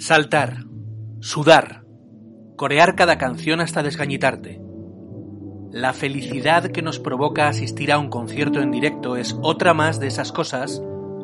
Saltar, 0.00 0.58
sudar, 1.18 1.82
corear 2.56 2.94
cada 2.94 3.18
canción 3.18 3.60
hasta 3.60 3.82
desgañitarte. 3.82 4.60
La 5.72 5.92
felicidad 5.92 6.70
que 6.70 6.82
nos 6.82 7.00
provoca 7.00 7.48
asistir 7.48 7.90
a 7.90 7.98
un 7.98 8.08
concierto 8.08 8.60
en 8.60 8.70
directo 8.70 9.16
es 9.16 9.36
otra 9.42 9.74
más 9.74 9.98
de 9.98 10.06
esas 10.06 10.30
cosas 10.30 10.80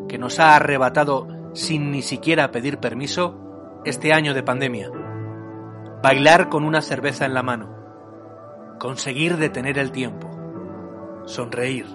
que 0.08 0.18
nos 0.18 0.40
ha 0.40 0.56
arrebatado 0.56 1.52
sin 1.54 1.92
ni 1.92 2.02
siquiera 2.02 2.50
pedir 2.50 2.78
permiso 2.78 3.80
este 3.84 4.12
año 4.12 4.34
de 4.34 4.42
pandemia. 4.42 4.90
Bailar 6.02 6.48
con 6.48 6.64
una 6.64 6.82
cerveza 6.82 7.26
en 7.26 7.34
la 7.34 7.44
mano. 7.44 7.76
Conseguir 8.80 9.36
detener 9.36 9.78
el 9.78 9.92
tiempo. 9.92 10.28
Sonreír. 11.26 11.86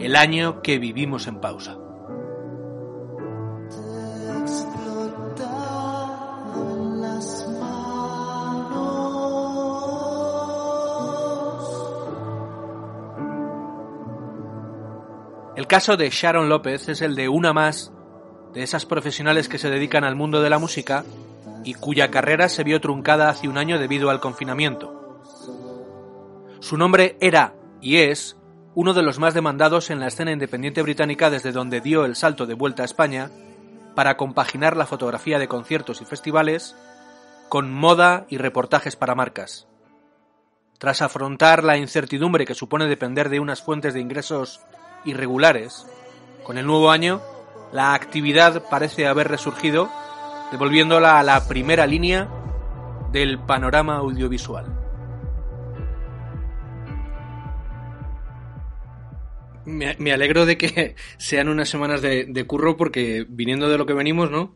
El 0.00 0.16
año 0.16 0.62
que 0.62 0.78
vivimos 0.78 1.26
en 1.26 1.40
pausa. 1.40 1.76
El 15.54 15.66
caso 15.66 15.98
de 15.98 16.08
Sharon 16.08 16.48
López 16.48 16.88
es 16.88 17.02
el 17.02 17.14
de 17.14 17.28
una 17.28 17.52
más 17.52 17.92
de 18.54 18.62
esas 18.62 18.86
profesionales 18.86 19.50
que 19.50 19.58
se 19.58 19.68
dedican 19.68 20.04
al 20.04 20.16
mundo 20.16 20.40
de 20.40 20.48
la 20.48 20.58
música 20.58 21.04
y 21.62 21.74
cuya 21.74 22.10
carrera 22.10 22.48
se 22.48 22.64
vio 22.64 22.80
truncada 22.80 23.28
hace 23.28 23.48
un 23.48 23.58
año 23.58 23.78
debido 23.78 24.08
al 24.08 24.20
confinamiento. 24.20 25.20
Su 26.60 26.78
nombre 26.78 27.18
era 27.20 27.54
y 27.82 27.98
es 27.98 28.39
uno 28.74 28.94
de 28.94 29.02
los 29.02 29.18
más 29.18 29.34
demandados 29.34 29.90
en 29.90 30.00
la 30.00 30.06
escena 30.06 30.32
independiente 30.32 30.82
británica 30.82 31.30
desde 31.30 31.52
donde 31.52 31.80
dio 31.80 32.04
el 32.04 32.16
salto 32.16 32.46
de 32.46 32.54
vuelta 32.54 32.82
a 32.82 32.86
España 32.86 33.30
para 33.94 34.16
compaginar 34.16 34.76
la 34.76 34.86
fotografía 34.86 35.38
de 35.38 35.48
conciertos 35.48 36.00
y 36.00 36.04
festivales 36.04 36.76
con 37.48 37.72
moda 37.72 38.26
y 38.28 38.38
reportajes 38.38 38.94
para 38.94 39.16
marcas. 39.16 39.66
Tras 40.78 41.02
afrontar 41.02 41.64
la 41.64 41.76
incertidumbre 41.76 42.46
que 42.46 42.54
supone 42.54 42.86
depender 42.86 43.28
de 43.28 43.40
unas 43.40 43.60
fuentes 43.60 43.92
de 43.92 44.00
ingresos 44.00 44.60
irregulares, 45.04 45.86
con 46.44 46.56
el 46.56 46.66
nuevo 46.66 46.90
año 46.90 47.20
la 47.72 47.92
actividad 47.92 48.62
parece 48.70 49.06
haber 49.06 49.28
resurgido, 49.28 49.90
devolviéndola 50.52 51.18
a 51.18 51.22
la 51.22 51.46
primera 51.46 51.86
línea 51.86 52.28
del 53.12 53.38
panorama 53.38 53.96
audiovisual. 53.96 54.79
Me, 59.64 60.12
alegro 60.12 60.46
de 60.46 60.56
que 60.58 60.96
sean 61.18 61.48
unas 61.48 61.68
semanas 61.68 62.02
de, 62.02 62.24
de 62.24 62.46
curro 62.46 62.76
porque 62.76 63.24
viniendo 63.28 63.68
de 63.68 63.78
lo 63.78 63.86
que 63.86 63.94
venimos, 63.94 64.30
¿no? 64.30 64.54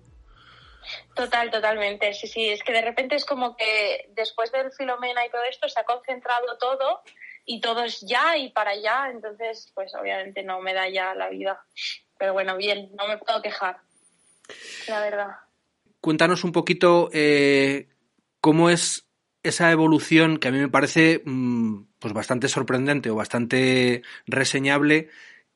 Total, 1.14 1.50
totalmente. 1.50 2.12
Sí, 2.14 2.26
sí. 2.26 2.48
Es 2.48 2.62
que 2.62 2.72
de 2.72 2.82
repente 2.82 3.14
es 3.14 3.24
como 3.24 3.56
que 3.56 4.08
después 4.10 4.50
del 4.52 4.72
Filomena 4.72 5.24
y 5.24 5.30
todo 5.30 5.44
esto 5.44 5.68
se 5.68 5.80
ha 5.80 5.84
concentrado 5.84 6.58
todo 6.58 7.02
y 7.46 7.60
todo 7.60 7.84
es 7.84 8.00
ya 8.00 8.36
y 8.36 8.50
para 8.50 8.70
allá, 8.70 9.10
entonces 9.10 9.70
pues 9.74 9.94
obviamente 9.94 10.42
no 10.42 10.60
me 10.60 10.74
da 10.74 10.88
ya 10.88 11.14
la 11.14 11.28
vida. 11.28 11.64
Pero 12.18 12.32
bueno, 12.32 12.56
bien, 12.56 12.90
no 12.96 13.06
me 13.06 13.18
puedo 13.18 13.42
quejar, 13.42 13.78
la 14.88 15.00
verdad. 15.00 15.28
Cuéntanos 16.00 16.44
un 16.44 16.52
poquito 16.52 17.10
eh, 17.12 17.88
cómo 18.40 18.70
es 18.70 19.03
esa 19.44 19.70
evolución 19.70 20.38
que 20.38 20.48
a 20.48 20.50
mí 20.50 20.58
me 20.58 20.68
parece 20.68 21.22
mm, 21.24 21.84
pues 22.00 22.12
bastante 22.12 22.48
sorprendente 22.48 23.10
o 23.10 23.14
bastante 23.14 24.02
reseñable 24.26 25.10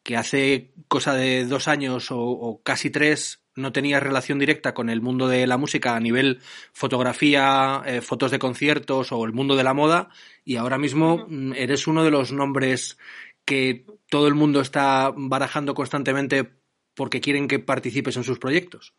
que 0.05 0.17
hace 0.17 0.73
cosa 0.87 1.15
de 1.15 1.45
dos 1.45 1.69
años 1.69 2.09
o, 2.11 2.61
casi 2.63 2.91
tres 2.91 3.43
no 3.57 3.73
tenías 3.73 4.03
relación 4.03 4.39
directa 4.39 4.73
con 4.73 4.89
el 4.89 5.01
mundo 5.01 5.27
de 5.27 5.47
la 5.49 5.57
música 5.57 5.97
a 5.97 6.01
nivel 6.01 6.41
fotografía, 6.73 7.83
eh, 7.85 8.01
fotos 8.01 8.31
de 8.31 8.39
conciertos 8.39 9.11
o 9.11 9.25
el 9.25 9.33
mundo 9.33 9.57
de 9.57 9.65
la 9.65 9.75
moda 9.75 10.11
y 10.45 10.57
ahora 10.57 10.79
mismo 10.79 11.27
mm, 11.29 11.55
eres 11.55 11.87
uno 11.87 12.05
de 12.05 12.11
los 12.11 12.31
nombres 12.31 12.99
que 13.45 13.87
todo 14.09 14.29
el 14.29 14.35
mundo 14.35 14.61
está 14.61 15.13
barajando 15.17 15.75
constantemente 15.75 16.53
porque 16.95 17.21
quieren 17.21 17.49
que 17.49 17.59
participes 17.59 18.17
en 18.17 18.25
sus 18.25 18.39
proyectos. 18.39 18.95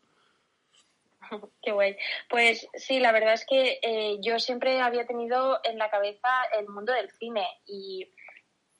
Qué 1.62 1.72
guay. 1.72 1.96
Pues 2.28 2.68
sí, 2.74 3.00
la 3.00 3.12
verdad 3.12 3.34
es 3.34 3.46
que 3.46 3.78
eh, 3.82 4.18
yo 4.20 4.38
siempre 4.38 4.80
había 4.80 5.06
tenido 5.06 5.60
en 5.64 5.78
la 5.78 5.90
cabeza 5.90 6.28
el 6.58 6.68
mundo 6.68 6.92
del 6.92 7.10
cine 7.10 7.46
y 7.66 8.10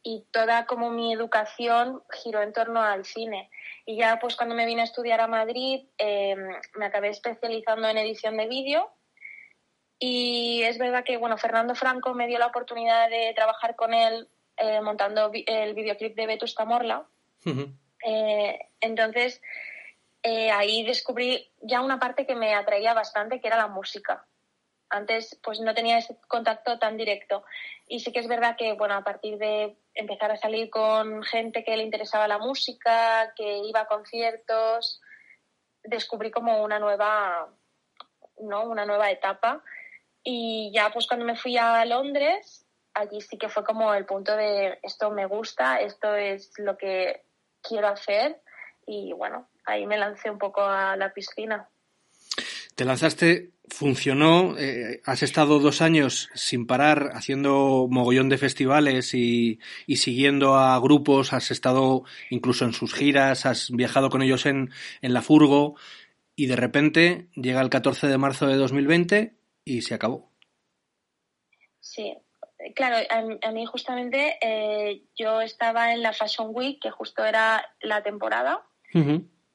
y 0.03 0.27
toda 0.31 0.67
como 0.67 0.91
mi 0.91 1.13
educación 1.13 2.03
giró 2.23 2.43
en 2.43 2.53
torno 2.53 2.83
al 2.83 3.05
cine. 3.05 3.51
Y 3.85 3.99
ya 3.99 4.19
pues 4.19 4.37
cuando 4.37 4.55
me 4.55 4.67
vine 4.67 4.83
a 4.83 4.85
estudiar 4.85 5.21
a 5.21 5.27
Madrid 5.27 5.87
eh, 5.99 6.37
me 6.75 6.87
acabé 6.87 7.11
especializando 7.11 7.89
en 7.89 7.99
edición 7.99 8.37
de 8.37 8.47
vídeo 8.47 8.91
y 9.99 10.63
es 10.63 10.79
verdad 10.79 11.05
que 11.05 11.19
bueno 11.19 11.37
Fernando 11.37 11.75
Franco 11.75 12.15
me 12.15 12.27
dio 12.27 12.39
la 12.39 12.47
oportunidad 12.47 13.11
de 13.11 13.33
trabajar 13.35 13.77
con 13.77 13.93
él 13.93 14.29
eh, 14.57 14.81
montando 14.81 15.31
el 15.35 15.75
videoclip 15.75 16.15
de 16.17 16.27
Vetusta 16.27 16.65
Morla. 16.65 17.07
Entonces 18.81 19.43
ahí 20.23 20.85
descubrí 20.85 21.51
ya 21.61 21.81
una 21.81 21.99
parte 21.99 22.27
que 22.27 22.35
me 22.35 22.55
atraía 22.55 22.95
bastante 22.95 23.41
que 23.41 23.49
era 23.49 23.57
la 23.57 23.69
música. 23.69 24.27
Antes 24.89 25.39
pues 25.43 25.61
no 25.61 25.73
tenía 25.73 25.99
ese 25.99 26.19
contacto 26.27 26.79
tan 26.79 26.97
directo. 26.97 27.45
Y 27.87 28.01
sí 28.01 28.13
que 28.13 28.21
es 28.21 28.29
verdad 28.29 28.57
que, 28.57 28.73
bueno, 28.73 28.95
a 28.95 29.05
partir 29.05 29.39
de 29.39 29.77
empezar 29.95 30.31
a 30.33 30.37
salir 30.37 30.69
con 30.69 31.23
gente 31.23 31.65
que 31.65 31.77
le 31.77 31.85
interesaba 31.85 32.29
la 32.29 32.39
música, 32.39 33.33
que 33.37 33.59
iba 33.59 33.81
a 33.81 33.87
conciertos, 33.87 35.01
descubrí 35.83 36.31
como 36.31 36.63
una 36.63 36.79
nueva, 36.79 37.49
¿no? 38.39 38.65
Una 38.65 38.85
nueva 38.85 39.11
etapa. 39.11 39.63
Y 40.23 40.71
ya 40.75 40.91
pues 40.93 41.07
cuando 41.07 41.25
me 41.25 41.37
fui 41.37 41.57
a 41.57 41.85
Londres, 41.85 42.67
allí 42.95 43.21
sí 43.21 43.39
que 43.39 43.49
fue 43.49 43.65
como 43.65 43.95
el 43.95 44.07
punto 44.07 44.37
de 44.37 44.79
esto 44.83 45.11
me 45.11 45.27
gusta, 45.27 45.81
esto 45.81 46.15
es 46.15 46.53
lo 46.59 46.77
que 46.77 47.25
quiero 47.63 47.89
hacer. 47.89 48.43
Y 48.87 49.13
bueno, 49.13 49.49
ahí 49.65 49.87
me 49.87 49.99
lancé 49.99 50.31
un 50.31 50.39
poco 50.39 50.63
a 50.63 50.97
la 50.97 51.13
piscina. 51.13 51.69
Te 52.75 52.85
lanzaste 52.85 53.53
funcionó. 53.71 54.57
Eh, 54.59 55.01
has 55.05 55.23
estado 55.23 55.59
dos 55.59 55.81
años 55.81 56.29
sin 56.35 56.67
parar 56.67 57.11
haciendo 57.15 57.87
mogollón 57.89 58.29
de 58.29 58.39
festivales 58.39 59.15
y, 59.15 59.61
siguiendo 59.87 60.57
a 60.57 60.79
grupos. 60.81 61.33
Has 61.33 61.51
estado 61.51 62.05
incluso 62.31 62.65
en 62.65 62.73
sus 62.73 62.95
giras, 62.95 63.47
has 63.47 63.71
viajado 63.71 64.11
con 64.11 64.23
ellos 64.23 64.47
en, 64.47 64.71
en 65.03 65.15
la 65.15 65.23
furgo 65.23 65.77
y 66.37 66.47
de 66.47 66.57
repente 66.57 67.29
llega 67.35 67.61
el 67.61 67.71
14 67.71 68.07
de 68.07 68.19
marzo 68.19 68.47
de 68.47 68.57
2020 68.57 69.35
y 69.65 69.83
se 69.83 69.95
acabó. 69.95 70.31
Sí, 71.81 72.17
claro, 72.75 72.97
a, 73.43 73.51
mí 73.53 73.67
justamente 73.67 74.39
eh, 74.41 75.03
yo 75.17 75.41
estaba 75.41 75.93
en 75.93 76.03
la 76.03 76.13
Fashion 76.13 76.49
Week, 76.53 76.81
que 76.81 76.91
justo 76.91 77.25
era 77.25 77.65
la 77.81 78.03
temporada. 78.03 78.67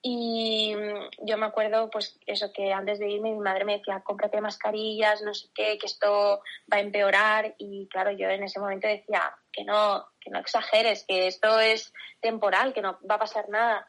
Y 0.07 0.75
mm, 0.75 1.25
yo 1.25 1.35
me 1.35 1.47
acuerdo, 1.47 1.89
pues 1.89 2.19
eso, 2.27 2.53
que 2.53 2.71
antes 2.71 2.99
de 2.99 3.09
irme 3.09 3.31
mi 3.31 3.39
madre 3.39 3.65
me 3.65 3.77
decía, 3.79 4.03
cómprate 4.05 4.39
mascarillas, 4.39 5.23
no 5.23 5.33
sé 5.33 5.47
qué, 5.55 5.79
que 5.79 5.87
esto 5.87 6.41
va 6.71 6.77
a 6.77 6.81
empeorar. 6.81 7.55
Y 7.57 7.87
claro, 7.87 8.11
yo 8.11 8.29
en 8.29 8.43
ese 8.43 8.59
momento 8.59 8.87
decía, 8.87 9.35
que 9.51 9.63
no, 9.63 10.05
que 10.21 10.29
no 10.29 10.37
exageres, 10.37 11.05
que 11.07 11.25
esto 11.25 11.59
es 11.59 11.91
temporal, 12.21 12.71
que 12.71 12.83
no 12.83 12.99
va 13.09 13.15
a 13.15 13.19
pasar 13.19 13.49
nada. 13.49 13.87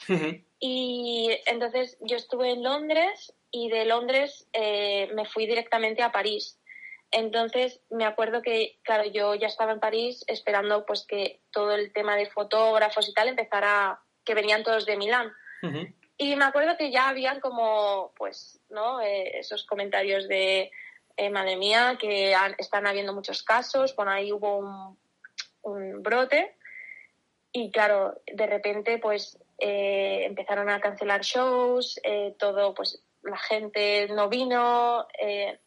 Y 0.58 1.38
entonces 1.44 1.98
yo 2.00 2.16
estuve 2.16 2.52
en 2.52 2.62
Londres 2.62 3.34
y 3.50 3.68
de 3.68 3.84
Londres 3.84 4.48
eh, 4.54 5.10
me 5.14 5.26
fui 5.26 5.46
directamente 5.46 6.02
a 6.02 6.12
París. 6.12 6.58
Entonces 7.10 7.82
me 7.90 8.06
acuerdo 8.06 8.40
que, 8.40 8.78
claro, 8.84 9.04
yo 9.04 9.34
ya 9.34 9.48
estaba 9.48 9.72
en 9.72 9.80
París 9.80 10.24
esperando 10.28 10.86
pues 10.86 11.04
que 11.06 11.42
todo 11.50 11.74
el 11.74 11.92
tema 11.92 12.16
de 12.16 12.30
fotógrafos 12.30 13.06
y 13.06 13.12
tal 13.12 13.28
empezara, 13.28 14.00
que 14.24 14.32
venían 14.32 14.64
todos 14.64 14.86
de 14.86 14.96
Milán. 14.96 15.30
Y 16.18 16.36
me 16.36 16.44
acuerdo 16.44 16.76
que 16.76 16.90
ya 16.90 17.08
habían 17.08 17.40
como, 17.40 18.12
pues, 18.16 18.60
¿no? 18.70 19.00
Eh, 19.00 19.38
esos 19.38 19.64
comentarios 19.64 20.28
de, 20.28 20.70
eh, 21.16 21.30
madre 21.30 21.56
mía, 21.56 21.98
que 22.00 22.34
están 22.58 22.86
habiendo 22.86 23.12
muchos 23.12 23.42
casos. 23.42 23.94
Bueno, 23.96 24.12
ahí 24.12 24.32
hubo 24.32 24.96
un 25.62 26.02
brote 26.02 26.56
y 27.58 27.70
claro, 27.70 28.20
de 28.26 28.46
repente 28.46 28.98
pues 28.98 29.38
eh, 29.56 30.24
empezaron 30.26 30.68
a 30.68 30.78
cancelar 30.78 31.22
shows, 31.22 31.98
eh, 32.04 32.34
todo, 32.38 32.74
pues 32.74 33.02
la 33.22 33.38
gente 33.38 34.08
no 34.08 34.28
vino, 34.28 35.06
eh, 35.18 35.58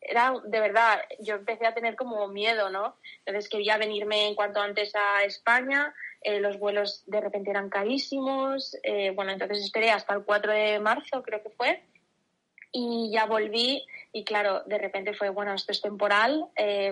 era 0.00 0.32
de 0.44 0.60
verdad, 0.60 1.00
yo 1.18 1.34
empecé 1.34 1.66
a 1.66 1.74
tener 1.74 1.96
como 1.96 2.28
miedo, 2.28 2.70
¿no? 2.70 2.98
Entonces 3.24 3.50
quería 3.50 3.78
venirme 3.78 4.28
en 4.28 4.36
cuanto 4.36 4.60
antes 4.60 4.94
a 4.94 5.24
España, 5.24 5.92
los 6.24 6.58
vuelos 6.58 7.02
de 7.06 7.20
repente 7.20 7.50
eran 7.50 7.68
carísimos, 7.68 8.76
bueno, 9.14 9.32
entonces 9.32 9.58
esperé 9.58 9.90
hasta 9.90 10.14
el 10.14 10.24
4 10.24 10.52
de 10.52 10.80
marzo, 10.80 11.22
creo 11.22 11.42
que 11.42 11.50
fue, 11.50 11.82
y 12.72 13.10
ya 13.12 13.26
volví 13.26 13.84
y 14.12 14.24
claro, 14.24 14.62
de 14.64 14.78
repente 14.78 15.12
fue, 15.14 15.28
bueno, 15.28 15.54
esto 15.54 15.72
es 15.72 15.80
temporal, 15.80 16.46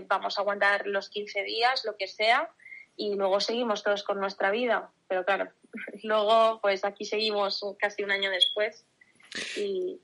vamos 0.06 0.36
a 0.36 0.40
aguantar 0.42 0.86
los 0.86 1.08
15 1.08 1.42
días, 1.44 1.84
lo 1.84 1.96
que 1.96 2.08
sea, 2.08 2.50
y 2.96 3.14
luego 3.14 3.40
seguimos 3.40 3.82
todos 3.82 4.02
con 4.02 4.20
nuestra 4.20 4.50
vida. 4.50 4.90
Pero 5.08 5.24
claro, 5.24 5.50
luego 6.02 6.60
pues 6.60 6.84
aquí 6.84 7.04
seguimos 7.04 7.64
casi 7.78 8.02
un 8.02 8.10
año 8.10 8.30
después 8.30 8.84
y... 9.56 10.00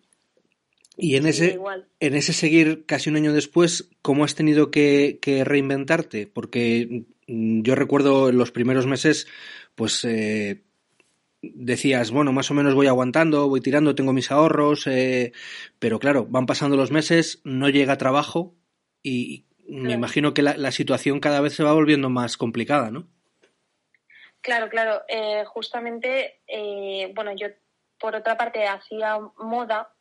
Y 1.01 1.15
en 1.15 1.27
ese, 1.27 1.61
en 2.01 2.15
ese 2.17 2.33
seguir 2.33 2.85
casi 2.85 3.09
un 3.09 3.15
año 3.15 3.33
después, 3.33 3.89
¿cómo 4.03 4.25
has 4.25 4.35
tenido 4.35 4.73
que, 4.73 5.21
reinventarte? 5.45 6.27
Porque 6.27 7.07
mm, 7.29 7.63
yo 7.63 7.77
recuerdo 7.77 8.31
en 8.31 8.37
los 8.37 8.51
primeros 8.51 8.87
meses, 8.87 9.29
pues 9.77 10.05
eh, 10.05 10.65
decías, 11.41 12.11
bueno, 12.11 12.33
más 12.33 12.51
o 12.51 12.55
menos 12.55 12.75
voy 12.75 12.89
aguantando, 12.89 13.49
voy 13.49 13.61
tirando, 13.61 13.95
tengo 13.95 14.13
mis 14.13 14.33
ahorros, 14.33 14.89
eh, 14.89 15.33
pero 15.79 16.01
claro, 16.01 16.27
van 16.27 16.47
pasando 16.47 16.77
los 16.77 16.91
meses, 16.91 17.41
no 17.45 17.69
llega 17.69 17.97
trabajo 17.97 18.57
y 19.01 19.47
me 19.69 19.93
imagino 19.93 20.35
que 20.35 20.43
la, 20.43 20.73
situación 20.73 21.21
cada 21.21 21.41
vez 21.41 21.55
se 21.55 21.63
va 21.63 21.73
volviendo 21.73 22.09
más 22.11 22.37
complicada, 22.37 22.91
¿no? 22.91 23.07
Claro, 24.41 24.69
claro. 24.69 25.03
Eh, 25.09 25.45
justamente, 25.47 26.41
eh, 26.49 27.13
bueno, 27.15 27.33
yo 27.37 27.49
por 28.01 28.17
otra 28.17 28.37
parte 28.37 28.67
hacía 28.67 29.19
moda, 29.39 29.93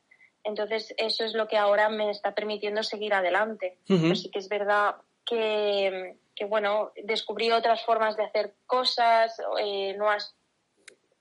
entonces 0.44 0.94
eso 0.98 1.24
es 1.24 1.34
lo 1.34 1.48
que 1.48 1.58
ahora 1.58 1.90
me 1.90 2.10
está 2.10 2.34
permitiendo 2.34 2.84
seguir 2.84 3.14
adelante. 3.14 3.78
Así 4.12 4.30
que 4.32 4.40
es 4.40 4.50
verdad 4.50 4.96
que, 5.26 6.18
bueno, 6.48 6.92
descubrí 7.04 7.52
otras 7.52 7.84
formas 7.86 8.16
de 8.16 8.24
hacer 8.24 8.56
cosas, 8.66 9.38
eh, 9.60 9.94
nuevas 9.98 10.36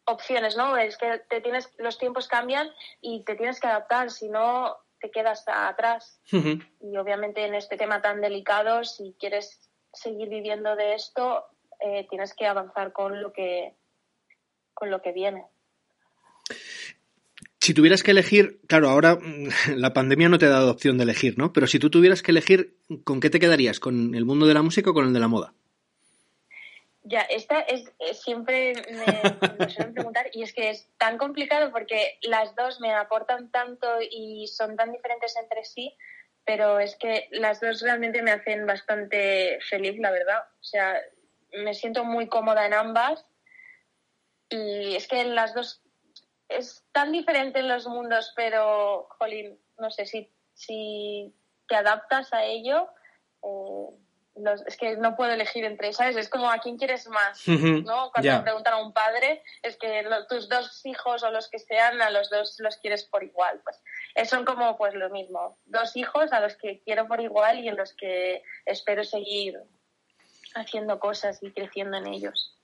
opciones, 0.05 0.57
¿no? 0.57 0.77
Es 0.77 0.97
que 0.97 1.19
te 1.29 1.41
tienes, 1.41 1.73
los 1.79 1.99
tiempos 1.99 2.29
cambian 2.29 2.71
y 3.01 3.25
te 3.25 3.35
tienes 3.35 3.61
que 3.61 3.67
adaptar, 3.67 4.11
si 4.11 4.29
no 4.29 4.77
te 5.01 5.11
quedas 5.11 5.45
atrás. 5.47 6.21
Y 6.81 6.97
obviamente 6.97 7.45
en 7.45 7.55
este 7.55 7.77
tema 7.77 8.01
tan 8.01 8.21
delicado, 8.21 8.85
si 8.85 9.15
quieres 9.19 9.71
seguir 9.93 10.29
viviendo 10.29 10.77
de 10.77 10.95
esto, 10.95 11.47
eh, 11.81 12.07
tienes 12.09 12.35
que 12.35 12.47
avanzar 12.47 12.93
con 12.93 13.21
lo 13.21 13.33
que, 13.33 13.75
con 14.73 14.91
lo 14.91 15.03
que 15.03 15.13
viene. 15.13 15.47
Si 17.67 17.75
tuvieras 17.75 18.05
que 18.05 18.13
elegir, 18.13 18.61
claro, 18.69 18.89
ahora 18.89 19.19
la 19.75 19.93
pandemia 19.93 20.29
no 20.29 20.39
te 20.39 20.47
ha 20.47 20.51
dado 20.51 20.71
opción 20.71 20.99
de 20.99 21.03
elegir, 21.03 21.37
¿no? 21.37 21.53
Pero 21.53 21.67
si 21.67 21.81
tú 21.81 21.91
tuvieras 21.91 22.23
que 22.23 22.31
elegir, 22.31 22.77
¿con 23.03 23.19
qué 23.19 23.29
te 23.29 23.41
quedarías? 23.41 23.81
¿Con 23.81 24.15
el 24.15 24.25
mundo 24.25 24.47
de 24.47 24.55
la 24.55 24.63
música 24.63 24.91
o 24.91 24.95
con 24.95 25.05
el 25.05 25.13
de 25.13 25.19
la 25.19 25.27
moda? 25.27 25.53
Ya, 27.03 27.23
esta 27.23 27.59
es, 27.59 27.93
siempre 28.23 28.73
me, 29.59 29.69
suelen 29.69 29.95
preguntar 29.95 30.31
y 30.33 30.45
es 30.45 30.53
que 30.53 30.71
es 30.71 30.89
tan 30.97 31.19
complicado 31.19 31.73
porque 31.73 32.21
las 32.23 32.55
dos 32.55 32.81
me 32.81 32.95
aportan 32.95 33.51
tanto 33.51 33.89
y 34.01 34.47
son 34.47 34.77
tan 34.77 34.93
diferentes 34.93 35.35
entre 35.37 35.65
sí, 35.65 35.93
pero 36.45 36.79
es 36.79 36.95
que 36.95 37.27
las 37.33 37.61
dos 37.61 37.83
realmente 37.83 38.23
me 38.23 38.31
hacen 38.31 38.65
bastante 38.65 39.59
feliz, 39.69 39.99
la 39.99 40.13
verdad. 40.13 40.39
O 40.61 40.65
sea, 40.65 40.95
me 41.65 41.75
siento 41.75 42.05
muy 42.05 42.29
cómoda 42.29 42.65
en 42.65 42.75
ambas 42.75 43.27
y 44.51 44.95
es 44.95 45.09
que 45.09 45.25
las 45.25 45.53
dos 45.53 45.83
es 46.49 46.85
tan 46.93 47.13
diferente 47.13 47.61
en 47.61 47.69
los 47.69 47.87
mundos, 47.87 48.33
pero, 48.37 49.09
jolín, 49.19 49.59
no 49.79 49.91
sé 49.91 50.07
si, 50.07 50.33
si 50.55 51.35
te 51.69 51.77
adaptas 51.77 52.33
a 52.33 52.45
ello. 52.45 52.89
Eh, 53.43 54.07
es 54.67 54.77
que 54.77 54.97
no 54.97 55.17
puedo 55.17 55.33
elegir 55.33 55.65
entre, 55.65 55.93
¿sabes? 55.93 56.17
Es 56.17 56.29
como 56.29 56.51
a 56.51 56.59
quién 56.59 56.77
quieres 56.77 57.09
más, 57.09 57.47
¿no? 57.49 58.11
Cuando 58.13 58.33
me 58.33 58.43
preguntan 58.43 58.75
a 58.75 58.83
un 58.83 58.93
padre, 58.93 59.43
es 59.63 59.77
que 59.77 60.07
tus 60.29 60.49
dos 60.49 60.85
hijos 60.85 61.23
o 61.23 61.31
los 61.31 61.49
que 61.49 61.59
sean, 61.59 62.03
a 62.03 62.11
los 62.11 62.29
dos 62.29 62.57
los 62.59 62.77
quieres 62.77 63.05
por 63.05 63.25
igual. 63.25 63.63
Pues 63.65 64.29
son 64.29 64.45
como 64.45 64.77
pues 64.77 64.95
lo 64.95 65.09
mismo, 65.11 65.59
dos 65.65 65.97
hijos 65.97 66.33
a 66.33 66.41
los 66.41 66.57
que 66.57 66.83
quiero 66.83 67.09
por 67.09 67.21
igual 67.21 67.61
y 67.61 67.69
en 67.69 67.77
los 67.77 67.95
que 67.95 68.43
espero 68.67 69.05
seguir 69.05 69.59
haciendo 70.55 70.99
cosas 70.99 71.43
y 71.43 71.53
creciendo 71.53 71.97
en 71.97 72.07
ellos. 72.07 72.56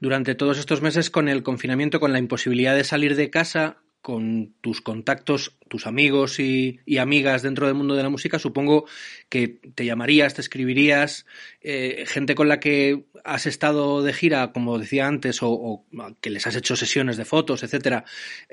Durante 0.00 0.34
todos 0.34 0.58
estos 0.58 0.82
meses 0.82 1.10
con 1.10 1.28
el 1.28 1.42
confinamiento, 1.42 2.00
con 2.00 2.12
la 2.12 2.18
imposibilidad 2.18 2.74
de 2.74 2.84
salir 2.84 3.16
de 3.16 3.30
casa, 3.30 3.78
con 4.00 4.54
tus 4.60 4.80
contactos, 4.80 5.56
tus 5.68 5.86
amigos 5.86 6.38
y, 6.40 6.80
amigas 6.98 7.42
dentro 7.42 7.66
del 7.66 7.74
mundo 7.74 7.94
de 7.94 8.02
la 8.02 8.08
música, 8.08 8.38
supongo 8.38 8.86
que 9.28 9.60
te 9.74 9.84
llamarías, 9.84 10.34
te 10.34 10.40
escribirías, 10.40 11.26
eh, 11.60 12.04
gente 12.06 12.34
con 12.34 12.48
la 12.48 12.60
que 12.60 13.04
has 13.24 13.46
estado 13.46 14.02
de 14.02 14.12
gira, 14.12 14.52
como 14.52 14.78
decía 14.78 15.06
antes, 15.06 15.40
o, 15.42 15.84
que 16.20 16.30
les 16.30 16.46
has 16.46 16.56
hecho 16.56 16.76
sesiones 16.76 17.16
de 17.16 17.24
fotos, 17.24 17.62
etcétera, 17.62 18.04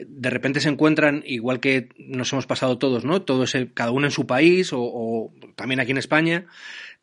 de 0.06 0.30
repente 0.30 0.60
se 0.60 0.70
encuentran, 0.70 1.24
igual 1.26 1.60
que 1.60 1.90
nos 1.98 2.34
hemos 2.34 2.48
pasado 2.48 2.78
todos, 2.78 3.06
¿no? 3.06 3.22
Todo 3.22 3.44
ese, 3.44 3.72
cada 3.72 3.92
uno 3.92 4.08
en 4.08 4.12
su 4.12 4.28
país, 4.28 4.72
o, 4.74 5.32
también 5.56 5.80
aquí 5.80 5.92
en 5.92 6.00
España, 6.00 6.48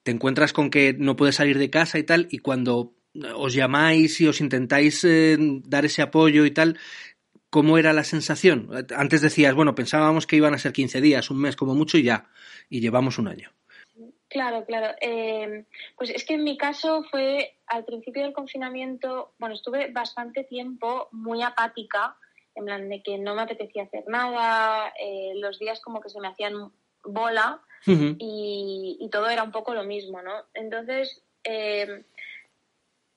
te 0.03 0.11
encuentras 0.11 0.53
con 0.53 0.69
que 0.69 0.95
no 0.99 1.17
puedes 1.17 1.37
salir 1.37 1.59
de 1.59 1.71
casa 1.71 1.99
y 1.99 2.03
tal, 2.03 2.27
y 2.31 2.39
cuando 2.39 2.93
os 3.37 3.55
llamáis 3.55 4.21
y 4.21 4.27
os 4.27 4.41
intentáis 4.41 5.05
eh, 5.05 5.37
dar 5.65 5.85
ese 5.85 6.03
apoyo 6.03 6.45
y 6.47 6.51
tal, 6.51 6.79
¿Cómo 7.53 7.77
era 7.77 7.93
la 7.93 8.03
sensación? 8.03 8.71
Antes 8.97 9.21
decías, 9.21 9.55
bueno, 9.55 9.75
pensábamos 9.75 10.27
que 10.27 10.37
iban 10.37 10.55
a 10.55 10.59
ser 10.59 10.73
15 10.73 11.03
días, 11.03 11.31
un 11.31 11.39
mes 11.39 11.55
como 11.55 11.75
mucho 11.75 11.99
y 11.99 12.03
ya, 12.03 12.31
y 12.71 12.81
llevamos 12.81 13.19
un 13.19 13.29
año. 13.29 13.51
Claro, 14.29 14.65
claro. 14.65 14.95
Eh, 15.03 15.67
pues 15.95 16.09
es 16.09 16.25
que 16.25 16.33
en 16.33 16.45
mi 16.45 16.57
caso 16.57 17.05
fue 17.11 17.59
al 17.67 17.85
principio 17.85 18.23
del 18.23 18.33
confinamiento, 18.33 19.35
bueno, 19.39 19.55
estuve 19.55 19.93
bastante 19.93 20.45
tiempo 20.45 21.11
muy 21.13 21.43
apática, 21.43 22.17
en 22.55 22.65
plan 22.65 22.89
de 22.89 23.03
que 23.03 23.19
no 23.19 23.35
me 23.35 23.43
apetecía 23.43 23.83
hacer 23.83 24.05
nada, 24.09 24.91
eh, 24.99 25.35
los 25.35 25.59
días 25.59 25.79
como 25.83 26.01
que 26.01 26.09
se 26.09 26.21
me 26.21 26.29
hacían 26.29 26.73
bola 27.05 27.61
y, 27.85 29.11
todo 29.13 29.29
era 29.29 29.43
un 29.43 29.53
poco 29.53 29.75
lo 29.75 29.85
mismo, 29.85 30.23
¿no? 30.23 30.47
Entonces, 30.55 31.23
eh, 31.45 32.05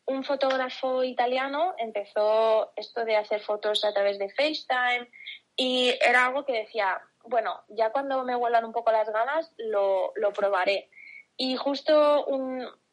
un 0.08 0.24
fotógrafo 0.24 1.04
italiano 1.04 1.74
empezó 1.78 2.72
esto 2.76 3.06
de 3.06 3.18
hacer 3.18 3.42
fotos 3.42 3.84
a 3.84 3.94
través 3.94 4.20
de 4.20 4.30
FaceTime 4.30 5.10
y 5.56 5.94
era 6.02 6.28
algo 6.28 6.46
que 6.46 6.54
decía, 6.54 7.02
bueno, 7.24 7.64
ya 7.70 7.92
cuando 7.92 8.24
me 8.24 8.36
vuelvan 8.36 8.66
un 8.66 8.74
poco 8.74 8.92
las 8.92 9.10
ganas 9.10 9.52
lo, 9.58 10.12
lo 10.16 10.32
probaré. 10.32 10.90
Y 11.38 11.56
justo 11.56 12.26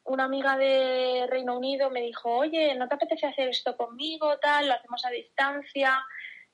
una 0.05 0.25
amiga 0.25 0.57
de 0.57 1.27
Reino 1.29 1.57
Unido 1.57 1.91
me 1.91 2.01
dijo, 2.01 2.31
oye, 2.31 2.75
¿no 2.75 2.89
te 2.89 2.95
apetece 2.95 3.27
hacer 3.27 3.49
esto 3.49 3.77
conmigo? 3.77 4.39
Tal, 4.39 4.69
lo 4.69 4.75
hacemos 4.75 5.05
a 5.05 5.11
distancia. 5.11 6.03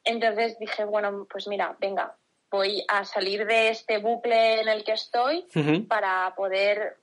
Entonces 0.05 0.59
dije, 0.59 0.85
bueno, 0.85 1.27
pues 1.31 1.47
mira, 1.47 1.77
venga, 1.79 2.17
voy 2.51 2.85
a 2.89 3.05
salir 3.05 3.47
de 3.47 3.69
este 3.69 3.99
bucle 3.99 4.61
en 4.61 4.69
el 4.69 4.85
que 4.85 4.93
estoy 4.93 5.47
para 5.89 6.35
poder, 6.37 6.99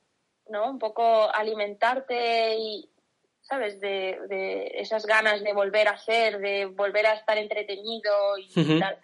¿no? 0.48 0.70
Un 0.70 0.78
poco 0.78 1.30
alimentarte 1.32 2.56
y, 2.58 2.90
¿sabes? 3.48 3.80
De, 3.80 4.18
de, 4.28 4.72
esas 4.74 5.06
ganas 5.06 5.42
de 5.42 5.52
volver 5.52 5.88
a 5.88 5.92
hacer, 5.92 6.38
de 6.38 6.66
volver 6.66 7.06
a 7.06 7.14
estar 7.14 7.38
entretenido 7.38 8.38
y 8.38 8.80
tal. 8.80 8.98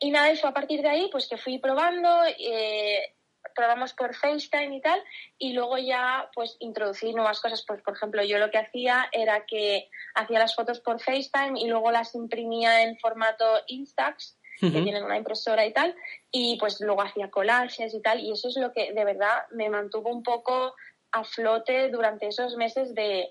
Y 0.00 0.10
nada, 0.10 0.30
eso 0.30 0.46
a 0.46 0.54
partir 0.54 0.82
de 0.82 0.88
ahí, 0.88 1.08
pues 1.12 1.28
que 1.28 1.36
fui 1.36 1.58
probando, 1.58 2.08
eh, 2.38 3.14
probamos 3.54 3.92
por 3.94 4.14
FaceTime 4.14 4.76
y 4.76 4.80
tal, 4.80 5.02
y 5.38 5.52
luego 5.52 5.78
ya 5.78 6.28
pues 6.34 6.56
introducí 6.60 7.12
nuevas 7.12 7.40
cosas. 7.40 7.64
Pues 7.66 7.82
por 7.82 7.94
ejemplo, 7.94 8.22
yo 8.22 8.38
lo 8.38 8.50
que 8.50 8.58
hacía 8.58 9.08
era 9.12 9.46
que 9.46 9.88
hacía 10.14 10.38
las 10.38 10.54
fotos 10.54 10.80
por 10.80 11.00
FaceTime 11.00 11.58
y 11.60 11.68
luego 11.68 11.90
las 11.90 12.14
imprimía 12.14 12.82
en 12.82 12.98
formato 12.98 13.44
Instax, 13.66 14.38
que 14.60 14.70
tienen 14.70 15.02
una 15.02 15.16
impresora 15.16 15.66
y 15.66 15.72
tal, 15.72 15.92
y 16.30 16.56
pues 16.60 16.80
luego 16.80 17.02
hacía 17.02 17.30
collages 17.30 17.94
y 17.94 18.00
tal, 18.00 18.20
y 18.20 18.30
eso 18.30 18.46
es 18.46 18.56
lo 18.56 18.72
que 18.72 18.92
de 18.92 19.04
verdad 19.04 19.46
me 19.50 19.68
mantuvo 19.68 20.08
un 20.10 20.22
poco 20.22 20.76
a 21.12 21.24
flote 21.24 21.90
durante 21.90 22.28
esos 22.28 22.56
meses 22.56 22.94
de, 22.94 23.28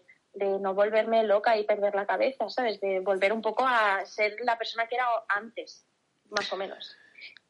no 0.59 0.73
volverme 0.73 1.23
loca 1.23 1.57
y 1.57 1.65
perder 1.65 1.93
la 1.95 2.05
cabeza, 2.05 2.47
¿sabes? 2.49 2.79
De 2.79 2.99
volver 2.99 3.33
un 3.33 3.41
poco 3.41 3.65
a 3.67 4.05
ser 4.05 4.37
la 4.43 4.57
persona 4.57 4.87
que 4.87 4.95
era 4.95 5.05
antes, 5.27 5.85
más 6.29 6.51
o 6.53 6.57
menos. 6.57 6.95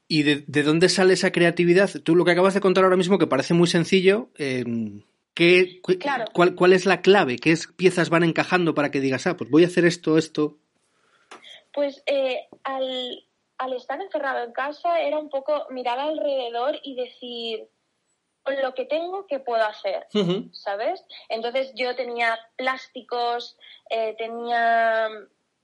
¿Y 0.08 0.24
de, 0.24 0.64
dónde 0.64 0.90
sale 0.90 1.14
esa 1.14 1.32
creatividad? 1.32 1.90
Tú 2.04 2.16
lo 2.16 2.26
que 2.26 2.32
acabas 2.32 2.54
de 2.54 2.62
contar 2.62 2.84
ahora 2.84 2.98
mismo, 2.98 3.18
que 3.18 3.28
parece 3.28 3.54
muy 3.54 3.68
sencillo, 3.68 4.30
eh, 4.38 4.66
¿qué, 5.34 5.80
cuál, 6.34 6.56
cuál, 6.56 6.74
es 6.74 6.86
la 6.86 7.02
clave? 7.02 7.38
¿Qué 7.38 7.56
piezas 7.78 8.10
van 8.10 8.24
encajando 8.24 8.74
para 8.74 8.92
que 8.92 9.00
digas, 9.00 9.28
ah, 9.28 9.38
pues 9.38 9.50
voy 9.50 9.64
a 9.64 9.68
hacer 9.68 9.86
esto, 9.86 10.18
esto? 10.18 10.58
Pues 11.74 12.04
eh, 12.06 12.48
al 12.64 13.74
estar 13.74 14.02
encerrado 14.02 14.44
en 14.44 14.52
casa 14.52 15.00
era 15.00 15.18
un 15.18 15.30
poco 15.30 15.68
mirar 15.70 16.00
alrededor 16.00 16.78
y 16.84 16.96
decir, 16.96 17.70
con 18.44 18.62
lo 18.62 18.74
que 18.74 18.86
tengo, 18.86 19.28
¿qué 19.28 19.40
puedo 19.40 19.64
hacer? 19.64 20.08
¿Sabes? 20.52 21.04
Entonces 21.30 21.72
yo 21.76 21.96
tenía 21.96 22.40
plásticos, 22.56 23.58
eh, 23.90 24.16
tenía 24.18 25.10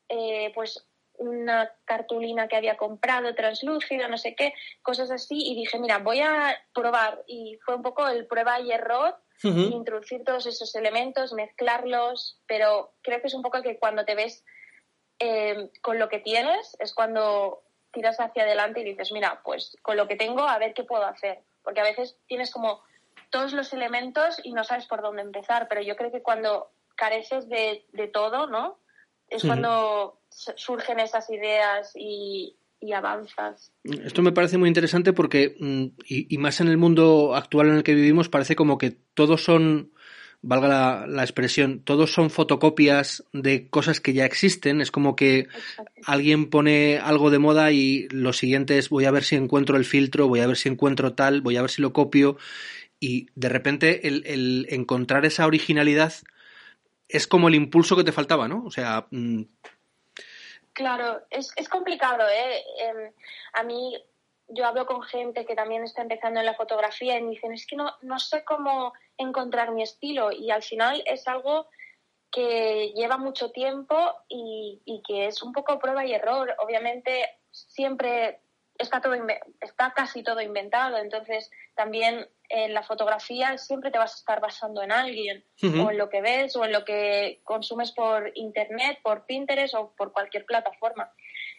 eh, 0.10 0.51
pues 0.53 0.88
una 1.17 1.72
cartulina 1.86 2.48
que 2.48 2.55
había 2.55 2.77
comprado 2.77 3.34
translúcida, 3.34 4.07
no 4.07 4.17
sé 4.17 4.36
qué, 4.36 4.53
cosas 4.81 5.10
así, 5.12 5.36
y 5.36 5.55
dije, 5.55 5.79
mira, 5.79 5.98
voy 6.00 6.19
a 6.19 6.55
probar. 6.74 7.24
Y 7.27 7.57
fue 7.65 7.75
un 7.75 7.81
poco 7.81 8.07
el 8.07 8.27
prueba 8.27 8.60
y 8.60 8.72
error, 8.72 9.15
introducir 9.43 10.24
todos 10.24 10.48
esos 10.48 10.74
elementos, 10.75 11.34
mezclarlos, 11.34 12.41
pero 12.48 12.93
creo 13.01 13.22
que 13.22 13.27
es 13.27 13.34
un 13.34 13.43
poco 13.43 13.62
que 13.62 13.77
cuando 13.77 14.03
te 14.03 14.15
ves 14.15 14.43
eh, 15.19 15.69
con 15.81 16.00
lo 16.00 16.10
que 16.10 16.19
tienes, 16.19 16.75
es 16.79 16.93
cuando 16.93 17.63
tiras 17.91 18.19
hacia 18.19 18.43
adelante 18.43 18.81
y 18.81 18.84
dices, 18.84 19.12
mira, 19.12 19.41
pues 19.43 19.75
con 19.81 19.98
lo 19.98 20.07
que 20.07 20.15
tengo, 20.15 20.41
a 20.41 20.57
ver 20.57 20.74
qué 20.74 20.84
puedo 20.84 21.05
hacer. 21.05 21.43
Porque 21.67 21.81
a 21.81 21.83
veces 21.83 22.17
tienes 22.27 22.50
como 22.50 22.81
todos 23.29 23.51
los 23.51 23.74
elementos 23.74 24.39
y 24.41 24.53
no 24.53 24.63
sabes 24.63 24.86
por 24.86 25.01
dónde 25.01 25.21
empezar, 25.21 25.67
pero 25.67 25.81
yo 25.81 25.97
creo 25.97 26.13
que 26.13 26.21
cuando 26.21 26.71
careces 26.95 27.50
de, 27.50 27.86
de 27.91 28.07
todo, 28.07 28.47
¿no? 28.47 28.79
Es 29.27 29.43
cuando 29.43 30.21
surgen 30.29 31.01
esas 31.01 31.29
ideas 31.29 31.91
y, 31.93 32.55
avanzas. 32.95 33.74
Esto 33.83 34.21
me 34.21 34.31
parece 34.31 34.57
muy 34.57 34.69
interesante 34.69 35.12
porque, 35.12 35.57
mm, 35.59 35.88
y, 36.07 36.38
más 36.38 36.62
en 36.62 36.69
el 36.69 36.77
mundo 36.77 37.36
actual 37.36 37.67
en 37.67 37.75
el 37.75 37.83
que 37.83 37.93
vivimos, 37.93 38.29
parece 38.29 38.55
como 38.55 38.77
que 38.77 38.91
todos 39.13 39.43
son, 39.43 39.91
valga 40.41 41.06
la, 41.08 41.24
expresión, 41.24 41.82
todos 41.84 42.13
son 42.13 42.29
fotocopias 42.29 43.24
de 43.34 43.70
cosas 43.70 44.00
que 44.00 44.13
ya 44.13 44.25
existen. 44.25 44.82
Es 44.82 44.91
como 44.91 45.15
que 45.15 45.48
alguien 46.06 46.50
pone 46.50 47.00
algo 47.00 47.29
de 47.29 47.39
moda 47.39 47.72
y 47.72 48.08
lo 48.10 48.34
siguiente 48.34 48.77
es 48.77 48.89
voy 48.89 49.06
a 49.06 49.12
ver 49.12 49.24
si 49.24 49.36
encuentro 49.36 49.77
el 49.77 49.86
filtro, 49.86 50.27
voy 50.27 50.39
a 50.39 50.48
ver 50.48 50.58
si 50.58 50.70
encuentro 50.70 51.13
tal, 51.13 51.41
voy 51.41 51.58
a 51.58 51.62
ver 51.62 51.72
si 51.72 51.82
lo 51.82 51.94
copio. 51.94 52.38
Y 53.00 53.27
de 53.36 53.50
repente 53.50 54.08
el, 54.08 54.24
el 54.25 54.67
encontrar 54.70 55.25
esa 55.25 55.46
originalidad 55.46 56.13
es 57.10 57.27
como 57.27 57.48
el 57.48 57.56
impulso 57.56 57.96
que 57.96 58.03
te 58.03 58.12
faltaba, 58.12 58.48
¿no? 58.48 58.63
O 58.65 58.72
sea. 58.72 59.08
Mm, 59.12 59.44
claro, 60.74 61.22
es, 61.29 61.51
es 61.56 61.70
complicado, 61.70 62.24
¿eh? 62.27 62.63
Em, 62.82 63.12
a 63.53 63.63
mí, 63.63 63.98
yo 64.47 64.65
hablo 64.65 64.85
con 64.85 65.01
gente 65.01 65.45
que 65.45 65.55
también 65.55 65.83
está 65.83 66.01
empezando 66.01 66.39
en 66.39 66.45
la 66.45 66.55
fotografía 66.55 67.17
y 67.17 67.23
me 67.23 67.31
dicen, 67.31 67.53
es 67.53 67.65
que 67.67 67.75
no, 67.75 67.91
no 68.01 68.19
sé 68.19 68.43
cómo 68.43 68.93
encontrar 69.17 69.71
mi 69.71 69.83
estilo. 69.83 70.31
Y 70.31 70.51
al 70.51 70.63
final 70.63 71.03
es 71.05 71.27
algo 71.27 71.67
que 72.31 72.93
lleva 72.95 73.17
mucho 73.17 73.51
tiempo 73.51 74.13
y, 74.27 74.81
y 74.85 75.01
que 75.01 75.27
es 75.27 75.41
un 75.41 75.53
poco 75.53 75.79
prueba 75.79 76.05
y 76.05 76.13
error. 76.13 76.55
Obviamente, 76.59 77.29
siempre 77.51 78.41
está 78.77 79.01
todo 79.01 79.15
está 79.61 79.93
casi 79.93 80.23
todo 80.23 80.41
inventado, 80.41 80.97
entonces 80.97 81.49
también 81.75 82.27
en 82.49 82.73
la 82.73 82.83
fotografía 82.83 83.57
siempre 83.57 83.91
te 83.91 83.97
vas 83.97 84.13
a 84.13 84.17
estar 84.17 84.39
basando 84.39 84.81
en 84.81 84.91
alguien, 84.91 85.43
o 85.63 85.91
en 85.91 85.97
lo 85.97 86.09
que 86.09 86.21
ves, 86.21 86.55
o 86.55 86.63
en 86.63 86.71
lo 86.71 86.85
que 86.85 87.41
consumes 87.43 87.91
por 87.91 88.31
internet, 88.35 88.99
por 89.03 89.25
Pinterest 89.25 89.73
o 89.73 89.93
por 89.97 90.13
cualquier 90.13 90.45
plataforma. 90.45 91.11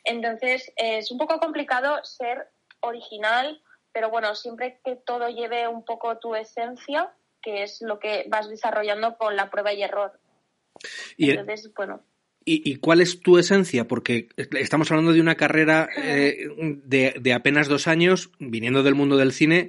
Entonces 0.04 0.72
es 0.76 1.10
un 1.10 1.18
poco 1.18 1.38
complicado 1.38 2.02
ser 2.04 2.48
original, 2.80 3.62
pero 3.92 4.10
bueno, 4.10 4.34
siempre 4.34 4.80
que 4.84 4.96
todo 4.96 5.28
lleve 5.28 5.68
un 5.68 5.84
poco 5.84 6.18
tu 6.18 6.34
esencia, 6.34 7.12
que 7.42 7.62
es 7.62 7.80
lo 7.82 7.98
que 7.98 8.26
vas 8.28 8.48
desarrollando 8.48 9.16
con 9.16 9.36
la 9.36 9.50
prueba 9.50 9.72
y 9.72 9.82
error. 9.82 10.18
Entonces, 11.16 11.72
bueno. 11.74 12.02
¿Y, 12.50 12.76
cuál 12.76 13.02
es 13.02 13.20
tu 13.20 13.36
esencia? 13.36 13.86
Porque 13.86 14.30
estamos 14.36 14.90
hablando 14.90 15.12
de 15.12 15.20
una 15.20 15.34
carrera 15.34 15.86
eh, 15.98 16.48
de, 16.56 17.32
apenas 17.34 17.68
dos 17.68 17.86
años, 17.86 18.30
viniendo 18.38 18.82
del 18.82 18.94
mundo 18.94 19.18
del 19.18 19.32
cine, 19.32 19.68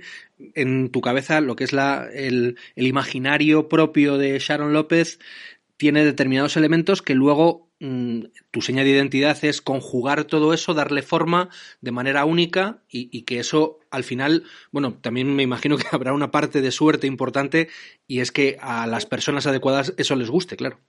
en 0.55 0.89
tu 0.89 1.01
cabeza 1.01 1.41
lo 1.41 1.57
que 1.57 1.65
es 1.65 1.73
la, 1.73 2.07
el, 2.13 2.57
imaginario 2.77 3.67
propio 3.67 4.17
de 4.17 4.39
Sharon 4.39 4.71
López 4.71 5.19
tiene 5.79 6.03
determinados 6.03 6.57
elementos 6.57 7.01
que 7.01 7.15
luego 7.15 7.69
mm, 7.79 8.25
tu 8.51 8.61
seña 8.61 8.83
de 8.83 8.89
identidad 8.89 9.37
es 9.45 9.61
conjugar 9.61 10.25
todo 10.25 10.53
eso, 10.53 10.73
darle 10.73 11.01
forma 11.01 11.47
de 11.79 11.91
manera 11.91 12.25
única 12.25 12.83
y, 12.89 13.23
que 13.23 13.39
eso 13.39 13.79
al 13.89 14.03
final, 14.03 14.43
bueno, 14.71 14.99
también 15.01 15.33
me 15.33 15.41
imagino 15.41 15.77
que 15.77 15.87
habrá 15.93 16.11
una 16.11 16.31
parte 16.31 16.59
de 16.59 16.71
suerte 16.71 17.07
importante 17.07 17.69
y 18.07 18.19
es 18.19 18.33
que 18.33 18.57
a 18.59 18.87
las 18.87 19.05
personas 19.05 19.47
adecuadas 19.47 19.93
eso 19.97 20.17
les 20.17 20.29
guste, 20.29 20.57
claro. 20.57 20.79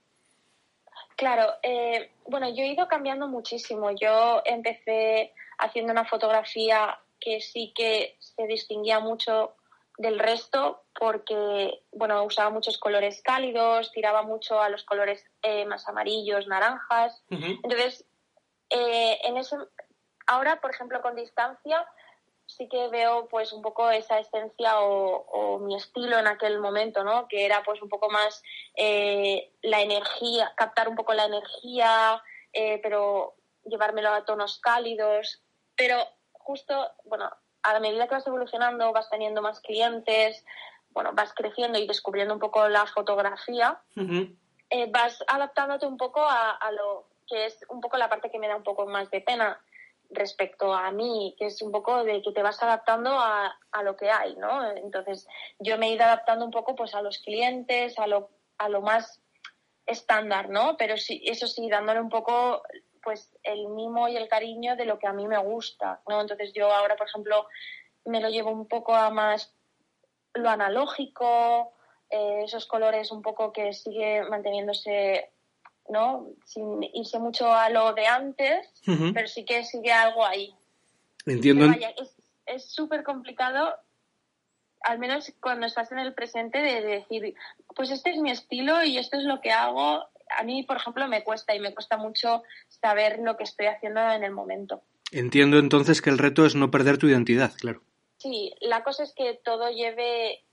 Claro, 1.17 1.47
eh, 1.63 2.11
bueno, 2.27 2.49
yo 2.49 2.65
he 2.65 2.73
ido 2.73 2.89
cambiando 2.89 3.29
muchísimo. 3.29 3.91
Yo 3.93 4.43
empecé 4.45 5.33
haciendo 5.59 5.93
una 5.93 6.05
fotografía 6.05 6.99
que 7.21 7.41
sí 7.41 7.73
que 7.77 8.17
se 8.19 8.47
distinguía 8.47 8.99
mucho 8.99 9.55
del 10.01 10.19
resto 10.19 10.83
porque, 10.99 11.83
bueno, 11.93 12.25
usaba 12.25 12.49
muchos 12.49 12.79
colores 12.79 13.21
cálidos, 13.23 13.93
tiraba 13.93 14.23
mucho 14.23 14.63
a 14.63 14.71
los 14.71 14.83
colores 14.85 15.23
eh, 15.43 15.67
más 15.67 15.87
amarillos, 15.89 16.47
naranjas. 16.47 17.23
Entonces, 17.29 18.07
eh, 18.71 19.19
en 19.25 19.37
ese, 19.37 19.57
ahora, 20.27 20.59
por 20.63 20.71
ejemplo, 20.71 21.03
con 21.03 21.17
distancia, 21.17 21.87
sí 22.47 22.67
que 22.71 22.89
veo 22.89 23.29
pues 23.29 23.53
un 23.53 23.61
poco 23.61 23.91
esa 23.91 24.19
esencia 24.19 24.81
o, 24.81 25.59
mi 25.59 25.77
estilo 25.77 26.19
en 26.19 26.29
aquel 26.29 26.61
momento, 26.61 27.05
¿no? 27.05 27.29
Que 27.29 27.45
era 27.45 27.63
pues 27.63 27.83
un 27.83 27.91
poco 27.91 28.09
más 28.09 28.43
eh, 28.77 29.53
la 29.61 29.83
energía, 29.83 30.51
captar 30.57 30.89
un 30.89 30.97
poco 30.97 31.13
la 31.13 31.27
energía, 31.27 32.23
eh, 32.55 32.81
pero 32.83 33.35
llevármelo 33.65 34.15
a 34.15 34.25
tonos 34.25 34.61
cálidos. 34.61 35.43
Pero 35.77 35.97
justo, 36.33 36.91
bueno, 37.05 37.31
a 37.63 37.73
la 37.73 37.81
medida 37.81 38.07
que 38.07 38.15
vas 38.15 38.27
evolucionando, 38.27 38.93
vas 38.93 39.11
teniendo 39.11 39.43
más 39.43 39.61
clientes, 39.61 40.45
bueno, 40.91 41.13
vas 41.13 41.33
creciendo 41.35 41.79
y 41.79 41.87
descubriendo 41.87 42.35
un 42.35 42.41
poco 42.41 42.69
la 42.69 42.87
fotografía, 42.87 43.81
eh, 44.71 44.91
vas 44.91 45.23
adaptándote 45.27 45.87
un 45.87 45.97
poco 45.97 46.21
a, 46.21 46.53
a 46.53 46.73
lo 46.73 47.07
que 47.27 47.47
es 47.47 47.65
un 47.69 47.81
poco 47.81 47.97
la 47.97 48.09
parte 48.09 48.31
que 48.31 48.39
me 48.39 48.49
da 48.49 48.57
un 48.57 48.65
poco 48.65 48.87
más 48.87 49.11
de 49.11 49.21
pena 49.21 49.61
respecto 50.11 50.75
a 50.75 50.91
mí, 50.91 51.37
que 51.39 51.47
es 51.47 51.63
un 51.63 51.71
poco 51.71 52.03
de 52.03 52.21
que 52.23 52.33
te 52.33 52.43
vas 52.43 52.61
adaptando 52.63 53.11
a, 53.11 53.57
a, 53.71 53.83
lo 53.83 53.97
que 53.97 54.11
hay, 54.11 54.35
¿no? 54.37 54.69
Entonces, 54.73 55.29
yo 55.61 55.79
me 55.79 55.87
he 55.87 55.93
ido 55.93 56.05
adaptando 56.05 56.45
un 56.45 56.51
poco 56.51 56.75
pues 56.75 56.95
a 56.95 57.03
los 57.03 57.19
clientes, 57.19 57.97
a 57.99 58.09
lo, 58.09 58.31
a 58.59 58.69
lo 58.69 58.83
más 58.83 59.21
estándar, 59.87 60.49
¿no? 60.49 60.77
Pero 60.77 60.97
sí, 60.97 61.23
eso 61.25 61.47
sí, 61.47 61.69
dándole 61.69 62.01
un 62.01 62.09
poco 62.09 62.63
pues 63.03 63.37
el 63.43 63.69
mimo 63.69 64.09
y 64.09 64.17
el 64.17 64.29
cariño 64.29 64.77
de 64.77 64.85
lo 64.85 64.99
que 64.99 65.07
a 65.07 65.13
mí 65.13 65.27
me 65.27 65.39
gusta, 65.39 66.01
¿no? 66.09 66.21
Entonces 66.21 66.53
yo 66.53 66.73
ahora, 66.73 66.97
por 66.97 67.07
ejemplo, 67.07 67.47
me 68.05 68.21
lo 68.21 68.29
llevo 68.29 68.51
un 68.51 68.67
poco 68.67 68.95
a 68.95 69.11
más 69.11 69.55
lo 70.35 70.49
analógico, 70.49 71.73
eh, 72.09 72.43
esos 72.45 72.67
colores 72.67 73.11
un 73.11 73.23
poco 73.23 73.53
que 73.53 73.73
sigue 73.73 74.23
manteniéndose 74.25 75.31
¿no? 75.91 76.29
Sin 76.45 76.83
irse 76.95 77.19
mucho 77.19 77.53
a 77.53 77.69
lo 77.69 77.93
de 77.93 78.07
antes, 78.07 78.73
pero 78.85 79.27
sí 79.27 79.45
que 79.45 79.65
sigue 79.65 79.93
algo 79.93 80.25
ahí. 80.25 80.55
Entiendo. 81.27 81.67
es 82.47 82.65
súper 82.65 83.03
complicado, 83.03 83.75
al 84.83 84.99
menos 84.99 85.33
cuando 85.41 85.67
estás 85.67 85.93
en 85.93 85.99
el 85.99 86.15
presente, 86.15 86.59
de 86.59 86.81
decir, 86.81 87.35
pues 87.75 87.91
este 87.91 88.11
es 88.11 88.19
mi 88.19 88.31
estilo 88.31 88.83
y 88.83 88.99
esto 88.99 89.19
es 89.19 89.25
lo 89.25 89.41
que 89.41 89.51
hago. 89.51 90.09
A 90.39 90.43
mí, 90.43 90.63
por 90.63 90.77
ejemplo, 90.77 91.07
me 91.09 91.25
cuesta 91.25 91.55
y 91.55 91.61
me 91.61 91.75
cuesta 91.75 91.97
mucho 91.97 92.43
saber 92.69 93.19
lo 93.21 93.37
que 93.37 93.45
estoy 93.45 93.67
haciendo 93.67 94.01
en 94.01 94.25
el 94.25 94.33
momento. 94.33 94.83
Entiendo 95.13 95.59
entonces 95.59 96.03
que 96.03 96.11
el 96.11 96.19
reto 96.19 96.47
es 96.47 96.55
no 96.55 96.71
perder 96.71 96.99
tu 96.99 97.09
identidad, 97.09 97.53
claro. 97.59 97.83
Sí, 98.19 98.55
la 98.61 98.85
cosa 98.85 99.03
es 99.03 99.15
que 99.15 99.41
todo 99.43 99.71
lleve, 99.71 100.45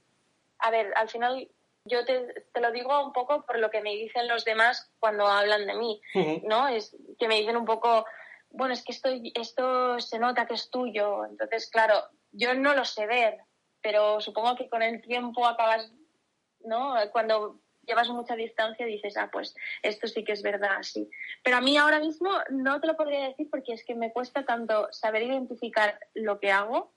a 0.58 0.70
ver, 0.70 0.92
al 0.96 1.08
final 1.08 1.48
yo 1.84 2.04
te, 2.04 2.26
lo 2.60 2.72
digo 2.72 3.04
un 3.04 3.12
poco 3.12 3.44
por 3.46 3.58
lo 3.58 3.70
que 3.70 3.80
me 3.80 3.90
dicen 3.90 4.28
los 4.28 4.44
demás 4.44 4.90
cuando 4.98 5.26
hablan 5.26 5.66
de 5.66 5.74
mí, 5.74 6.00
¿no? 6.44 6.68
Es 6.68 6.96
que 7.18 7.28
me 7.28 7.36
dicen 7.36 7.56
un 7.56 7.64
poco, 7.64 8.04
bueno, 8.50 8.74
es 8.74 8.84
que 8.84 8.92
esto, 8.92 9.08
esto 9.34 10.00
se 10.00 10.18
nota 10.18 10.46
que 10.46 10.54
es 10.54 10.70
tuyo. 10.70 11.24
Entonces, 11.24 11.70
claro, 11.70 11.94
yo 12.32 12.54
no 12.54 12.74
lo 12.74 12.84
sé 12.84 13.06
ver, 13.06 13.38
pero 13.80 14.20
supongo 14.20 14.56
que 14.56 14.68
con 14.68 14.82
el 14.82 15.00
tiempo 15.02 15.46
acabas, 15.46 15.90
¿no? 16.64 16.94
Cuando 17.12 17.60
llevas 17.88 18.08
mucha 18.10 18.36
distancia 18.36 18.86
dices, 18.86 19.16
ah, 19.16 19.30
pues 19.32 19.56
esto 19.82 20.06
sí 20.06 20.24
que 20.24 20.32
es 20.32 20.42
verdad, 20.42 20.82
sí. 20.82 21.08
Pero 21.42 21.56
a 21.56 21.60
mí 21.60 21.76
ahora 21.76 21.98
mismo 21.98 22.30
no 22.50 22.80
te 22.80 22.86
lo 22.86 22.96
podría 22.96 23.28
decir 23.28 23.48
porque 23.50 23.72
es 23.72 23.84
que 23.84 23.94
me 23.94 24.12
cuesta 24.12 24.44
tanto 24.44 24.88
saber 24.92 25.22
identificar 25.22 25.98
lo 26.14 26.38
que 26.38 26.52
hago 26.52 26.92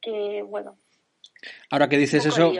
que, 0.00 0.42
bueno, 0.42 0.78
Ahora 1.70 1.88
que 1.88 1.98
dices 1.98 2.24
eso, 2.24 2.52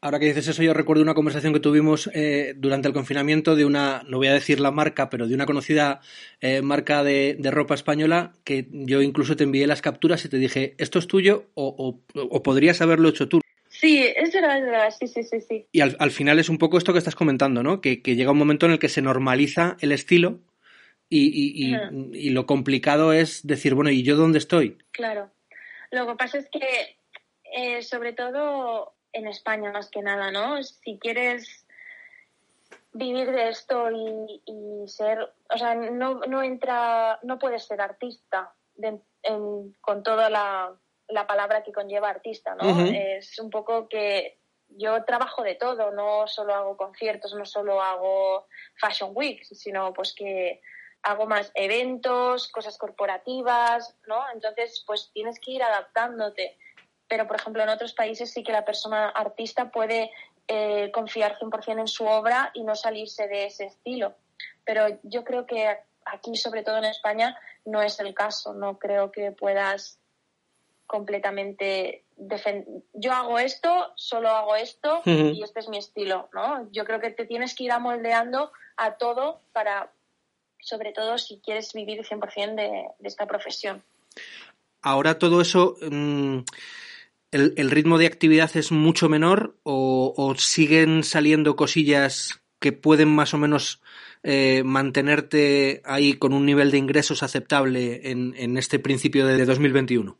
ahora 0.00 0.18
que 0.18 0.26
dices 0.26 0.48
eso, 0.48 0.62
yo 0.62 0.74
recuerdo 0.74 1.02
una 1.02 1.14
conversación 1.14 1.52
que 1.52 1.60
tuvimos 1.60 2.10
eh, 2.12 2.54
durante 2.56 2.88
el 2.88 2.94
confinamiento 2.94 3.54
de 3.54 3.64
una, 3.64 4.02
no 4.08 4.16
voy 4.18 4.28
a 4.28 4.32
decir 4.32 4.60
la 4.60 4.70
marca, 4.70 5.08
pero 5.10 5.26
de 5.26 5.34
una 5.34 5.46
conocida 5.46 6.00
eh, 6.40 6.62
marca 6.62 7.04
de, 7.04 7.38
ropa 7.44 7.74
española 7.74 8.32
que 8.44 8.66
yo 8.70 9.02
incluso 9.02 9.36
te 9.36 9.44
envié 9.44 9.66
las 9.66 9.82
capturas 9.82 10.24
y 10.24 10.28
te 10.28 10.38
dije, 10.38 10.74
esto 10.78 10.98
es 10.98 11.06
tuyo 11.06 11.46
o, 11.54 12.00
podrías 12.42 12.80
haberlo 12.80 13.08
hecho 13.08 13.28
tú. 13.28 13.40
Sí, 13.80 14.04
es 14.04 14.32
verdad, 14.32 14.58
es 14.58 14.64
verdad, 14.64 14.94
sí, 14.98 15.06
sí, 15.06 15.22
sí. 15.22 15.40
sí. 15.40 15.66
Y 15.72 15.80
al, 15.80 16.10
final 16.10 16.38
es 16.38 16.48
un 16.48 16.58
poco 16.58 16.78
esto 16.78 16.92
que 16.92 16.98
estás 16.98 17.14
comentando, 17.14 17.62
¿no? 17.62 17.80
Que, 17.80 17.96
llega 17.96 18.32
un 18.32 18.38
momento 18.38 18.66
en 18.66 18.72
el 18.72 18.78
que 18.78 18.88
se 18.88 19.02
normaliza 19.02 19.76
el 19.80 19.92
estilo 19.92 20.40
y, 21.08 21.74
y 22.12 22.30
lo 22.30 22.46
complicado 22.46 23.12
es 23.12 23.46
decir, 23.46 23.74
bueno, 23.74 23.90
¿y 23.90 24.02
yo 24.02 24.16
dónde 24.16 24.38
estoy? 24.38 24.78
Claro. 24.90 25.30
Lo 25.90 26.06
que 26.06 26.14
pasa 26.14 26.38
es 26.38 26.48
que 26.50 26.96
eh, 27.52 27.82
sobre 27.82 28.12
todo 28.12 28.94
en 29.12 29.26
España 29.26 29.72
más 29.72 29.90
que 29.90 30.02
nada, 30.02 30.30
¿no? 30.30 30.62
Si 30.62 30.98
quieres 30.98 31.66
vivir 32.92 33.30
de 33.30 33.48
esto 33.48 33.88
y, 33.90 34.86
ser, 34.88 35.32
o 35.48 35.58
sea, 35.58 35.74
no, 35.74 36.20
no 36.20 36.42
entra, 36.42 37.18
no 37.22 37.38
puedes 37.38 37.64
ser 37.64 37.80
artista 37.80 38.52
con 39.80 40.02
toda 40.02 40.28
la, 40.28 40.74
la, 41.08 41.26
palabra 41.26 41.62
que 41.62 41.72
conlleva 41.72 42.08
artista, 42.08 42.54
¿no? 42.54 42.84
Es 42.86 43.38
un 43.38 43.50
poco 43.50 43.88
que 43.88 44.38
yo 44.68 45.04
trabajo 45.04 45.42
de 45.42 45.54
todo, 45.54 45.90
no 45.92 46.26
solo 46.26 46.54
hago 46.54 46.76
conciertos, 46.76 47.34
no 47.34 47.44
solo 47.44 47.80
hago 47.80 48.46
Fashion 48.74 49.12
Week, 49.14 49.44
sino 49.44 49.92
pues 49.92 50.14
que 50.14 50.60
hago 51.02 51.26
más 51.26 51.52
eventos, 51.54 52.48
cosas 52.48 52.76
corporativas, 52.78 53.96
¿no? 54.06 54.24
Entonces, 54.34 54.82
pues 54.86 55.10
tienes 55.12 55.38
que 55.38 55.52
ir 55.52 55.62
adaptándote. 55.62 56.58
Pero, 57.08 57.26
por 57.28 57.36
ejemplo, 57.36 57.62
en 57.62 57.68
otros 57.68 57.92
países 57.92 58.32
sí 58.32 58.42
que 58.42 58.52
la 58.52 58.64
persona 58.64 59.08
artista 59.10 59.70
puede 59.70 60.10
eh, 60.48 60.90
confiar 60.92 61.38
100% 61.38 61.80
en 61.80 61.86
su 61.86 62.04
obra 62.04 62.50
y 62.54 62.64
no 62.64 62.74
salirse 62.74 63.28
de 63.28 63.46
ese 63.46 63.66
estilo. 63.66 64.16
Pero 64.64 64.98
yo 65.04 65.22
creo 65.22 65.46
que 65.46 65.78
aquí, 66.04 66.36
sobre 66.36 66.64
todo 66.64 66.78
en 66.78 66.86
España, 66.86 67.38
no 67.64 67.82
es 67.82 68.00
el 68.00 68.12
caso. 68.12 68.52
No 68.54 68.78
creo 68.78 69.12
que 69.12 69.30
puedas 69.30 70.00
completamente 70.86 72.04
yo 72.94 73.12
hago 73.12 73.38
esto, 73.38 73.92
solo 73.96 74.30
hago 74.30 74.56
esto 74.56 75.02
y 75.04 75.42
este 75.42 75.60
es 75.60 75.68
mi 75.68 75.78
estilo, 75.78 76.28
¿no? 76.32 76.68
Yo 76.72 76.84
creo 76.84 77.00
que 77.00 77.10
te 77.10 77.26
tienes 77.26 77.54
que 77.54 77.64
ir 77.64 77.72
amoldeando 77.72 78.52
a 78.76 78.92
todo 78.92 79.40
para, 79.52 79.92
sobre 80.60 80.92
todo 80.92 81.18
si 81.18 81.40
quieres 81.44 81.72
vivir 81.74 82.00
100% 82.00 82.54
de, 82.54 82.84
de 82.98 83.08
esta 83.08 83.26
profesión. 83.26 83.82
Ahora 84.80 85.18
todo 85.18 85.40
eso, 85.40 85.76
mm, 85.82 86.38
el, 87.32 87.70
ritmo 87.70 87.98
de 87.98 88.06
actividad 88.06 88.56
es 88.56 88.72
mucho 88.72 89.08
menor 89.08 89.56
o, 89.62 90.34
siguen 90.38 91.04
saliendo 91.04 91.56
cosillas 91.56 92.40
que 92.60 92.72
pueden 92.72 93.08
más 93.08 93.34
o 93.34 93.38
menos 93.38 93.82
eh, 94.22 94.62
mantenerte 94.64 95.82
ahí 95.84 96.14
con 96.14 96.32
un 96.32 96.46
nivel 96.46 96.70
de 96.70 96.78
ingresos 96.78 97.22
aceptable 97.22 98.10
en, 98.10 98.34
en 98.36 98.56
este 98.56 98.78
principio 98.78 99.26
de 99.26 99.44
2021? 99.44 100.16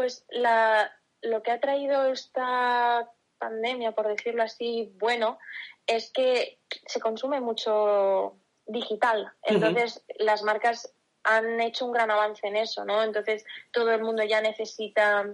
Pues 0.00 0.24
la, 0.30 0.90
lo 1.20 1.42
que 1.42 1.50
ha 1.50 1.60
traído 1.60 2.06
esta 2.06 3.06
pandemia, 3.36 3.92
por 3.92 4.08
decirlo 4.08 4.42
así, 4.42 4.94
bueno, 4.94 5.38
es 5.86 6.10
que 6.10 6.58
se 6.86 7.00
consume 7.00 7.42
mucho 7.42 8.38
digital. 8.64 9.30
Entonces, 9.42 10.02
las 10.18 10.42
marcas 10.42 10.90
han 11.22 11.60
hecho 11.60 11.84
un 11.84 11.92
gran 11.92 12.10
avance 12.10 12.46
en 12.46 12.56
eso, 12.56 12.86
¿no? 12.86 13.02
Entonces, 13.02 13.44
todo 13.72 13.92
el 13.92 14.02
mundo 14.02 14.24
ya 14.24 14.40
necesita 14.40 15.26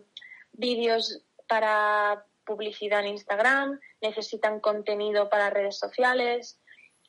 vídeos 0.51 1.23
para 1.47 2.27
publicidad 2.45 3.03
en 3.03 3.13
Instagram, 3.13 3.79
necesitan 4.01 4.59
contenido 4.59 5.29
para 5.29 5.51
redes 5.51 5.79
sociales. 5.79 6.61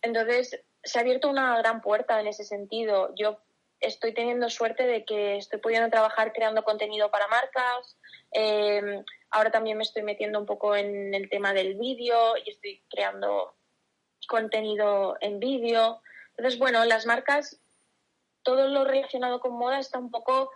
Entonces, 0.04 0.64
se 0.84 1.00
ha 1.00 1.02
abierto 1.02 1.28
una 1.28 1.58
gran 1.58 1.82
puerta 1.82 2.20
en 2.20 2.28
ese 2.28 2.44
sentido. 2.44 3.16
Yo 3.16 3.42
estoy 3.80 4.14
teniendo 4.14 4.50
suerte 4.50 4.86
de 4.86 5.06
que 5.06 5.38
estoy 5.38 5.60
pudiendo 5.60 5.90
trabajar 5.90 6.34
creando 6.34 6.64
contenido 6.64 7.12
para 7.12 7.28
marcas. 7.28 7.98
Eh, 8.32 9.04
ahora 9.30 9.52
también 9.52 9.78
me 9.78 9.84
estoy 9.84 10.04
metiendo 10.04 10.40
un 10.40 10.46
poco 10.46 10.76
en 10.76 11.14
el 11.14 11.30
tema 11.30 11.54
del 11.54 11.76
vídeo 11.76 12.38
y 12.38 12.50
estoy 12.50 12.84
creando 12.90 13.56
contenido 14.28 15.18
en 15.22 15.40
vídeo. 15.40 16.02
Entonces, 16.36 16.60
bueno, 16.60 16.84
las 16.86 17.06
marcas, 17.06 17.60
todo 18.44 18.68
lo 18.68 18.84
relacionado 18.84 19.40
con 19.40 19.54
moda 19.54 19.80
está 19.80 20.00
un 20.00 20.12
poco 20.12 20.52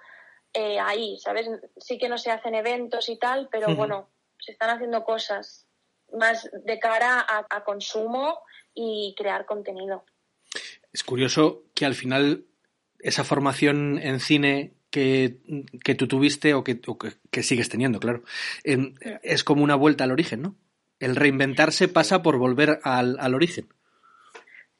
eh, 0.54 0.80
ahí, 0.80 1.18
¿sabes? 1.20 1.50
Sí 1.78 1.98
que 1.98 2.10
no 2.10 2.18
se 2.18 2.32
hacen 2.32 2.56
eventos 2.56 3.10
y 3.10 3.18
tal, 3.18 3.48
pero 3.52 3.74
bueno, 3.76 4.10
se 4.40 4.52
están 4.52 4.70
haciendo 4.70 5.04
cosas 5.04 5.68
más 6.12 6.50
de 6.52 6.80
cara 6.80 7.26
a 7.28 7.64
consumo 7.64 8.40
y 8.74 9.16
crear 9.18 9.46
contenido. 9.46 10.04
Es 10.92 11.04
curioso 11.04 11.64
que 11.74 11.86
al 11.86 11.96
final 11.96 12.46
esa 13.04 13.24
formación 13.24 14.00
en 14.02 14.20
cine 14.20 14.74
que, 14.90 15.38
tú 15.98 16.08
tuviste 16.08 16.54
o, 16.54 16.64
que, 16.64 16.80
que, 17.32 17.44
sigues 17.44 17.70
teniendo, 17.70 18.00
claro, 18.00 18.24
es 18.64 19.44
como 19.44 19.64
una 19.64 19.76
vuelta 19.76 20.04
al 20.04 20.12
origen, 20.12 20.42
¿no? 20.42 20.56
El 21.00 21.16
reinventarse 21.16 21.88
pasa 21.88 22.22
por 22.22 22.38
volver 22.38 22.80
al, 22.84 23.18
al 23.20 23.34
origen. 23.34 23.68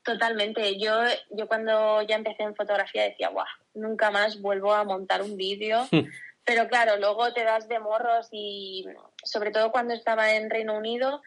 Totalmente. 0.04 0.80
Yo, 0.80 0.94
yo 1.30 1.48
cuando 1.48 2.02
ya 2.02 2.16
empecé 2.16 2.44
en 2.44 2.56
fotografía 2.56 3.04
decía, 3.04 3.30
guau, 3.30 3.46
nunca 3.74 4.10
más 4.10 4.42
vuelvo 4.42 4.74
a 4.74 4.84
montar 4.84 5.22
un 5.22 5.38
vídeo. 5.38 5.88
Hmm. 5.92 6.08
Pero 6.44 6.68
claro, 6.68 6.98
luego 6.98 7.32
te 7.34 7.44
das 7.44 7.68
de 7.70 7.80
morros 7.80 8.28
y 8.32 8.86
sobre 9.24 9.52
todo 9.52 9.72
cuando 9.72 9.94
estaba 9.94 10.34
en 10.34 10.50
Reino 10.50 10.76
Unido, 10.76 11.22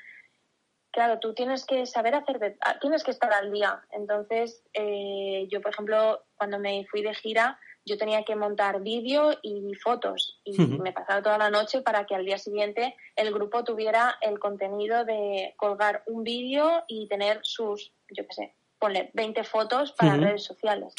claro, 0.94 1.18
tú 1.18 1.34
tienes 1.34 1.66
que 1.66 1.86
saber 1.86 2.14
hacer, 2.14 2.38
de, 2.38 2.56
ah, 2.60 2.78
tienes 2.80 3.02
que 3.02 3.10
estar 3.10 3.32
al 3.32 3.52
día. 3.52 3.82
Entonces, 3.90 4.62
eh, 4.72 5.46
yo, 5.50 5.60
por 5.60 5.72
ejemplo, 5.72 6.22
cuando 6.36 6.60
me 6.60 6.86
fui 6.88 7.02
de 7.02 7.12
gira, 7.14 7.58
yo 7.84 7.98
tenía 7.98 8.22
que 8.22 8.36
montar 8.36 8.80
vídeo 8.80 9.36
y 9.42 9.74
fotos 9.74 10.40
y 10.44 10.56
me 10.56 10.92
pasaba 10.92 11.20
toda 11.20 11.36
la 11.36 11.50
noche 11.50 11.82
para 11.82 12.06
que 12.06 12.14
al 12.14 12.24
día 12.24 12.38
siguiente 12.38 12.94
el 13.16 13.34
grupo 13.34 13.64
tuviera 13.64 14.16
el 14.22 14.38
contenido 14.38 15.04
de 15.04 15.52
colgar 15.56 16.02
un 16.06 16.22
vídeo 16.22 16.84
y 16.86 17.08
tener 17.08 17.40
sus, 17.42 17.92
yo 18.08 18.26
qué 18.26 18.32
sé, 18.32 18.54
ponle 18.78 19.10
20 19.14 19.42
fotos 19.44 19.92
para 19.92 20.16
redes 20.16 20.44
sociales. 20.44 20.94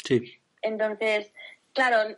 Entonces, 0.62 1.32
claro, 1.72 2.16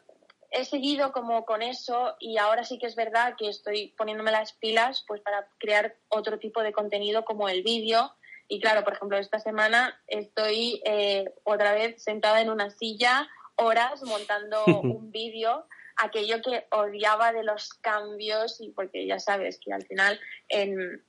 he 0.51 0.65
seguido 0.65 1.13
como 1.13 1.45
con 1.45 1.63
eso 1.63 2.17
y 2.19 2.39
ahora 2.39 2.65
sí 2.65 2.79
que 2.79 2.87
es 2.87 2.97
verdad 2.97 3.35
que 3.37 3.49
estoy 3.49 3.95
poniéndome 3.97 4.33
las 4.33 4.53
pilas 4.55 5.05
pues 5.07 5.21
para 5.21 5.47
crear 5.59 5.97
otro 6.09 6.39
tipo 6.39 6.63
de 6.63 6.73
contenido 6.73 7.25
como 7.25 7.49
el 7.49 7.63
vídeo 7.63 8.13
y 8.49 8.61
claro, 8.61 8.83
por 8.83 8.95
ejemplo, 8.95 9.19
esta 9.19 9.39
semana 9.39 10.01
estoy 10.07 10.81
eh, 10.85 11.31
otra 11.45 11.73
vez 11.75 12.03
sentada 12.03 12.41
en 12.41 12.51
una 12.51 12.71
silla 12.71 13.29
horas 13.57 14.03
montando 14.05 14.65
un 14.83 15.13
vídeo, 15.13 15.67
aquello 15.97 16.41
que 16.43 16.67
odiaba 16.71 17.33
de 17.33 17.45
los 17.45 17.75
cambios 17.75 18.61
y 18.61 18.71
porque 18.71 19.07
ya 19.07 19.19
sabes 19.19 19.61
que 19.63 19.73
al 19.73 19.85
final 19.85 20.19
en 20.49 21.05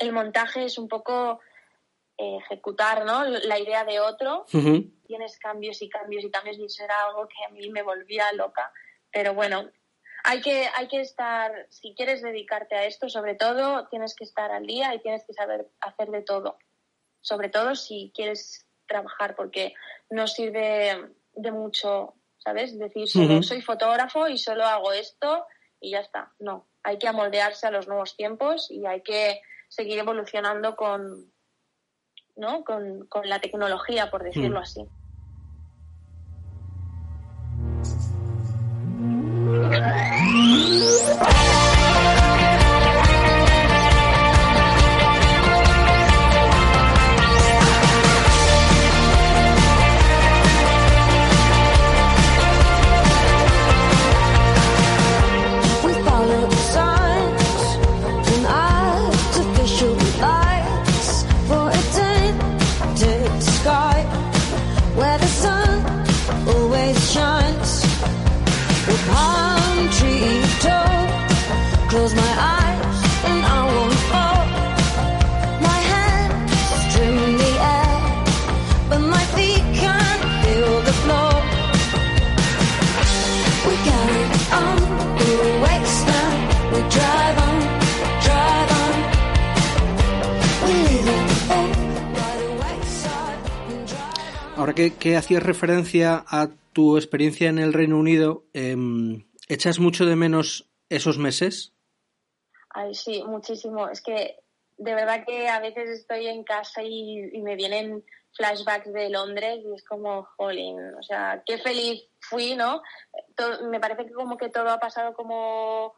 el 0.00 0.12
montaje 0.12 0.64
es 0.64 0.78
un 0.78 0.88
poco 0.88 1.40
eh, 2.18 2.38
ejecutar 2.38 3.04
¿no? 3.04 3.24
la 3.24 3.58
idea 3.58 3.84
de 3.84 4.00
otro. 4.00 4.46
Tienes 5.10 5.40
cambios 5.40 5.82
y 5.82 5.88
cambios 5.88 6.22
y 6.22 6.30
cambios 6.30 6.56
y 6.56 6.66
eso 6.66 6.84
era 6.84 6.94
algo 7.06 7.26
que 7.26 7.44
a 7.44 7.48
mí 7.48 7.68
me 7.68 7.82
volvía 7.82 8.32
loca. 8.32 8.72
Pero 9.10 9.34
bueno, 9.34 9.68
hay 10.22 10.40
que, 10.40 10.68
hay 10.76 10.86
que 10.86 11.00
estar, 11.00 11.66
si 11.68 11.96
quieres 11.96 12.22
dedicarte 12.22 12.76
a 12.76 12.84
esto, 12.84 13.08
sobre 13.08 13.34
todo, 13.34 13.88
tienes 13.88 14.14
que 14.14 14.22
estar 14.22 14.52
al 14.52 14.66
día 14.66 14.94
y 14.94 15.00
tienes 15.00 15.24
que 15.24 15.32
saber 15.32 15.68
hacer 15.80 16.10
de 16.10 16.22
todo. 16.22 16.58
Sobre 17.22 17.48
todo 17.48 17.74
si 17.74 18.12
quieres 18.14 18.68
trabajar, 18.86 19.34
porque 19.34 19.74
no 20.10 20.28
sirve 20.28 21.12
de 21.32 21.50
mucho, 21.50 22.14
¿sabes? 22.38 22.78
Decir, 22.78 23.08
solo 23.08 23.42
soy 23.42 23.62
fotógrafo 23.62 24.28
y 24.28 24.38
solo 24.38 24.64
hago 24.64 24.92
esto 24.92 25.44
y 25.80 25.90
ya 25.90 25.98
está. 25.98 26.32
No, 26.38 26.68
hay 26.84 26.98
que 26.98 27.08
amoldearse 27.08 27.66
a 27.66 27.72
los 27.72 27.88
nuevos 27.88 28.16
tiempos 28.16 28.70
y 28.70 28.86
hay 28.86 29.02
que 29.02 29.40
seguir 29.68 29.98
evolucionando 29.98 30.76
con, 30.76 31.32
¿no? 32.36 32.62
con, 32.62 33.06
con 33.08 33.28
la 33.28 33.40
tecnología, 33.40 34.08
por 34.08 34.22
decirlo 34.22 34.60
mm. 34.60 34.62
así. 34.62 34.88
Referencia 95.60 96.24
a 96.26 96.48
tu 96.72 96.96
experiencia 96.96 97.50
en 97.50 97.58
el 97.58 97.74
Reino 97.74 97.98
Unido, 97.98 98.44
em, 98.54 99.26
¿echas 99.46 99.78
mucho 99.78 100.06
de 100.06 100.16
menos 100.16 100.70
esos 100.88 101.18
meses? 101.18 101.74
Ay, 102.70 102.94
sí, 102.94 103.22
muchísimo. 103.26 103.86
Es 103.88 104.00
que 104.00 104.36
de 104.78 104.94
verdad 104.94 105.22
que 105.26 105.48
a 105.48 105.60
veces 105.60 105.90
estoy 105.90 106.28
en 106.28 106.44
casa 106.44 106.82
y, 106.82 107.30
me 107.42 107.56
vienen 107.56 108.02
flashbacks 108.32 108.90
de 108.90 109.10
Londres 109.10 109.60
y 109.62 109.74
es 109.74 109.84
como, 109.84 110.26
jolín, 110.38 110.78
o 110.98 111.02
sea, 111.02 111.42
qué 111.44 111.58
feliz 111.58 112.08
fui, 112.20 112.54
¿no? 112.54 112.80
me 113.70 113.80
parece 113.80 114.06
que 114.06 114.12
como 114.12 114.38
que 114.38 114.48
todo 114.48 114.70
ha 114.70 114.78
pasado 114.78 115.12
como 115.12 115.92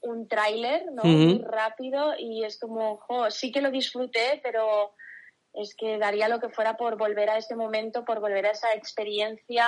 un 0.00 0.26
tráiler, 0.26 0.86
¿no? 0.92 1.04
Muy 1.04 1.44
rápido 1.44 2.14
y 2.18 2.44
es 2.44 2.58
como, 2.58 2.96
jo, 2.96 3.30
sí 3.30 3.52
que 3.52 3.60
lo 3.60 3.70
disfruté, 3.70 4.40
pero 4.42 4.94
es 5.56 5.74
que 5.74 5.98
daría 5.98 6.28
lo 6.28 6.38
que 6.38 6.50
fuera 6.50 6.76
por 6.76 6.96
volver 6.96 7.30
a 7.30 7.38
ese 7.38 7.56
momento, 7.56 8.04
por 8.04 8.20
volver 8.20 8.46
a 8.46 8.50
esa 8.50 8.74
experiencia, 8.74 9.66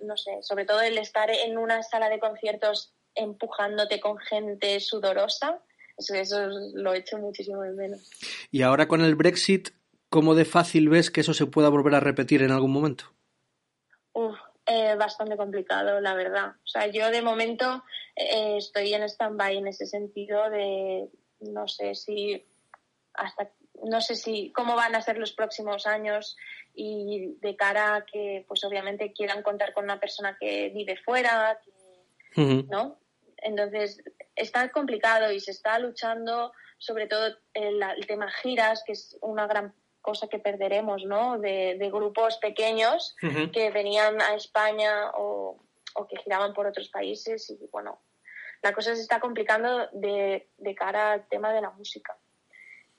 no 0.00 0.16
sé, 0.16 0.38
sobre 0.40 0.64
todo 0.64 0.80
el 0.80 0.96
estar 0.96 1.30
en 1.30 1.58
una 1.58 1.82
sala 1.82 2.08
de 2.08 2.18
conciertos 2.18 2.94
empujándote 3.14 4.00
con 4.00 4.16
gente 4.18 4.80
sudorosa, 4.80 5.60
eso, 5.98 6.14
eso 6.14 6.48
lo 6.74 6.94
he 6.94 6.98
hecho 6.98 7.18
muchísimo 7.18 7.60
de 7.62 7.72
menos. 7.72 8.10
Y 8.50 8.62
ahora 8.62 8.88
con 8.88 9.02
el 9.02 9.14
Brexit, 9.14 9.68
¿cómo 10.08 10.34
de 10.34 10.46
fácil 10.46 10.88
ves 10.88 11.10
que 11.10 11.20
eso 11.20 11.34
se 11.34 11.46
pueda 11.46 11.68
volver 11.68 11.94
a 11.94 12.00
repetir 12.00 12.42
en 12.42 12.52
algún 12.52 12.72
momento? 12.72 13.04
Uf, 14.12 14.38
eh, 14.64 14.94
bastante 14.96 15.36
complicado, 15.36 16.00
la 16.00 16.14
verdad. 16.14 16.54
O 16.64 16.66
sea, 16.66 16.86
yo 16.86 17.10
de 17.10 17.20
momento 17.20 17.84
eh, 18.16 18.56
estoy 18.56 18.94
en 18.94 19.02
stand-by 19.02 19.58
en 19.58 19.68
ese 19.68 19.86
sentido 19.86 20.48
de 20.48 21.10
no 21.40 21.68
sé 21.68 21.94
si 21.94 22.46
hasta 23.14 23.50
no 23.84 24.00
sé 24.00 24.16
si 24.16 24.52
cómo 24.52 24.76
van 24.76 24.94
a 24.94 25.02
ser 25.02 25.18
los 25.18 25.32
próximos 25.32 25.86
años 25.86 26.36
y 26.74 27.36
de 27.40 27.56
cara 27.56 27.96
a 27.96 28.04
que 28.04 28.44
pues 28.46 28.64
obviamente 28.64 29.12
quieran 29.12 29.42
contar 29.42 29.72
con 29.72 29.84
una 29.84 30.00
persona 30.00 30.36
que 30.38 30.70
vive 30.70 30.96
fuera 30.96 31.58
no 32.36 32.98
entonces 33.38 34.02
está 34.36 34.70
complicado 34.70 35.32
y 35.32 35.40
se 35.40 35.50
está 35.50 35.78
luchando 35.78 36.52
sobre 36.78 37.06
todo 37.06 37.36
el, 37.54 37.82
tema 38.06 38.30
giras 38.30 38.82
que 38.86 38.92
es 38.92 39.18
una 39.20 39.46
gran 39.46 39.74
cosa 40.00 40.28
que 40.28 40.38
perderemos 40.38 41.04
no 41.04 41.38
de, 41.38 41.76
grupos 41.92 42.38
pequeños 42.38 43.16
que 43.52 43.70
venían 43.70 44.20
a 44.20 44.34
España 44.34 45.10
o, 45.16 45.62
o 45.94 46.06
que 46.06 46.16
giraban 46.18 46.54
por 46.54 46.66
otros 46.66 46.88
países 46.88 47.50
y 47.50 47.58
bueno 47.72 48.00
la 48.62 48.74
cosa 48.74 48.94
se 48.94 49.02
está 49.02 49.20
complicando 49.20 49.88
de, 49.92 50.50
de 50.58 50.74
cara 50.74 51.12
al 51.12 51.28
tema 51.28 51.52
de 51.52 51.62
la 51.62 51.70
música. 51.70 52.16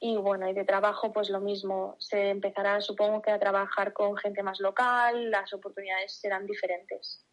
Y 0.04 0.18
bueno, 0.18 0.50
y 0.50 0.54
de 0.54 0.66
trabajo 0.66 1.14
pues 1.14 1.30
lo 1.30 1.40
mismo. 1.40 1.96
Se 2.00 2.32
empezará 2.32 2.82
supongo 2.82 3.22
que 3.22 3.30
a 3.30 3.40
trabajar 3.40 3.94
con 3.94 4.18
gente 4.18 4.42
más 4.42 4.60
local, 4.60 5.30
las 5.30 5.54
oportunidades 5.54 6.20
serán 6.20 6.48
diferentes. 6.48 7.24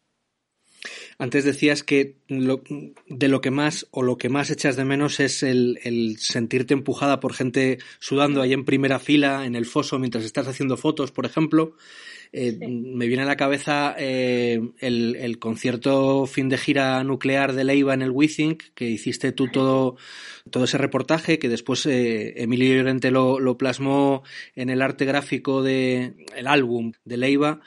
Antes 1.19 1.45
decías 1.45 1.83
que 1.83 2.19
de 2.29 3.29
lo 3.29 3.41
que 3.41 3.51
más 3.51 3.89
o 3.91 4.03
lo 4.03 4.19
que 4.19 4.29
más 4.29 4.51
echas 4.51 4.77
de 4.77 4.85
menos 4.85 5.19
es 5.19 5.43
el, 5.43 6.17
sentirte 6.19 6.75
empujada 6.75 7.21
por 7.21 7.35
gente 7.35 7.79
sudando 7.99 8.43
ahí 8.43 8.53
en 8.53 8.65
primera 8.65 8.99
fila 8.99 9.45
en 9.45 9.57
el 9.57 9.67
foso 9.67 9.99
mientras 9.99 10.25
estás 10.25 10.47
haciendo 10.47 10.77
fotos, 10.77 11.11
por 11.11 11.27
ejemplo. 11.27 11.75
Eh, 12.33 12.53
me 12.59 13.07
viene 13.07 13.23
a 13.23 13.27
la 13.27 13.37
cabeza 13.37 13.95
eh, 13.99 14.61
el, 14.81 15.39
concierto 15.39 16.27
fin 16.27 16.49
de 16.49 16.59
gira 16.59 17.03
nuclear 17.05 17.53
de 17.53 17.65
Leiva 17.65 17.95
en 17.95 18.03
el 18.03 18.11
WeThink, 18.11 18.75
que 18.75 18.85
hiciste 18.85 19.33
tú 19.33 19.49
todo, 19.51 19.97
todo 20.51 20.65
ese 20.65 20.79
reportaje, 20.79 21.39
que 21.39 21.49
después 21.49 21.87
eh, 21.87 22.35
Emilio 22.43 22.75
Llorente 22.75 23.11
lo, 23.11 23.39
lo, 23.41 23.57
plasmó 23.57 24.23
en 24.55 24.69
el 24.69 24.83
arte 24.83 25.05
gráfico 25.05 25.63
del 25.63 26.27
el 26.37 26.47
álbum 26.47 26.93
de 27.05 27.17
Leiva. 27.17 27.61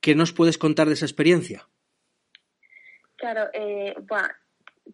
¿Qué 0.00 0.14
nos 0.14 0.32
puedes 0.32 0.58
contar 0.58 0.88
de 0.88 0.94
esa 0.94 1.06
experiencia? 1.06 1.68
Claro, 3.16 3.48
bueno, 4.08 4.28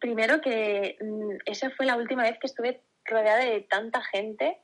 primero 0.00 0.40
que 0.42 0.98
mm, 1.00 1.38
esa 1.46 1.70
fue 1.70 1.86
la 1.86 1.96
última 1.96 2.24
vez 2.24 2.38
que 2.38 2.46
estuve 2.46 2.82
rodeada 3.06 3.42
de 3.42 3.62
tanta 3.62 4.02
gente 4.02 4.58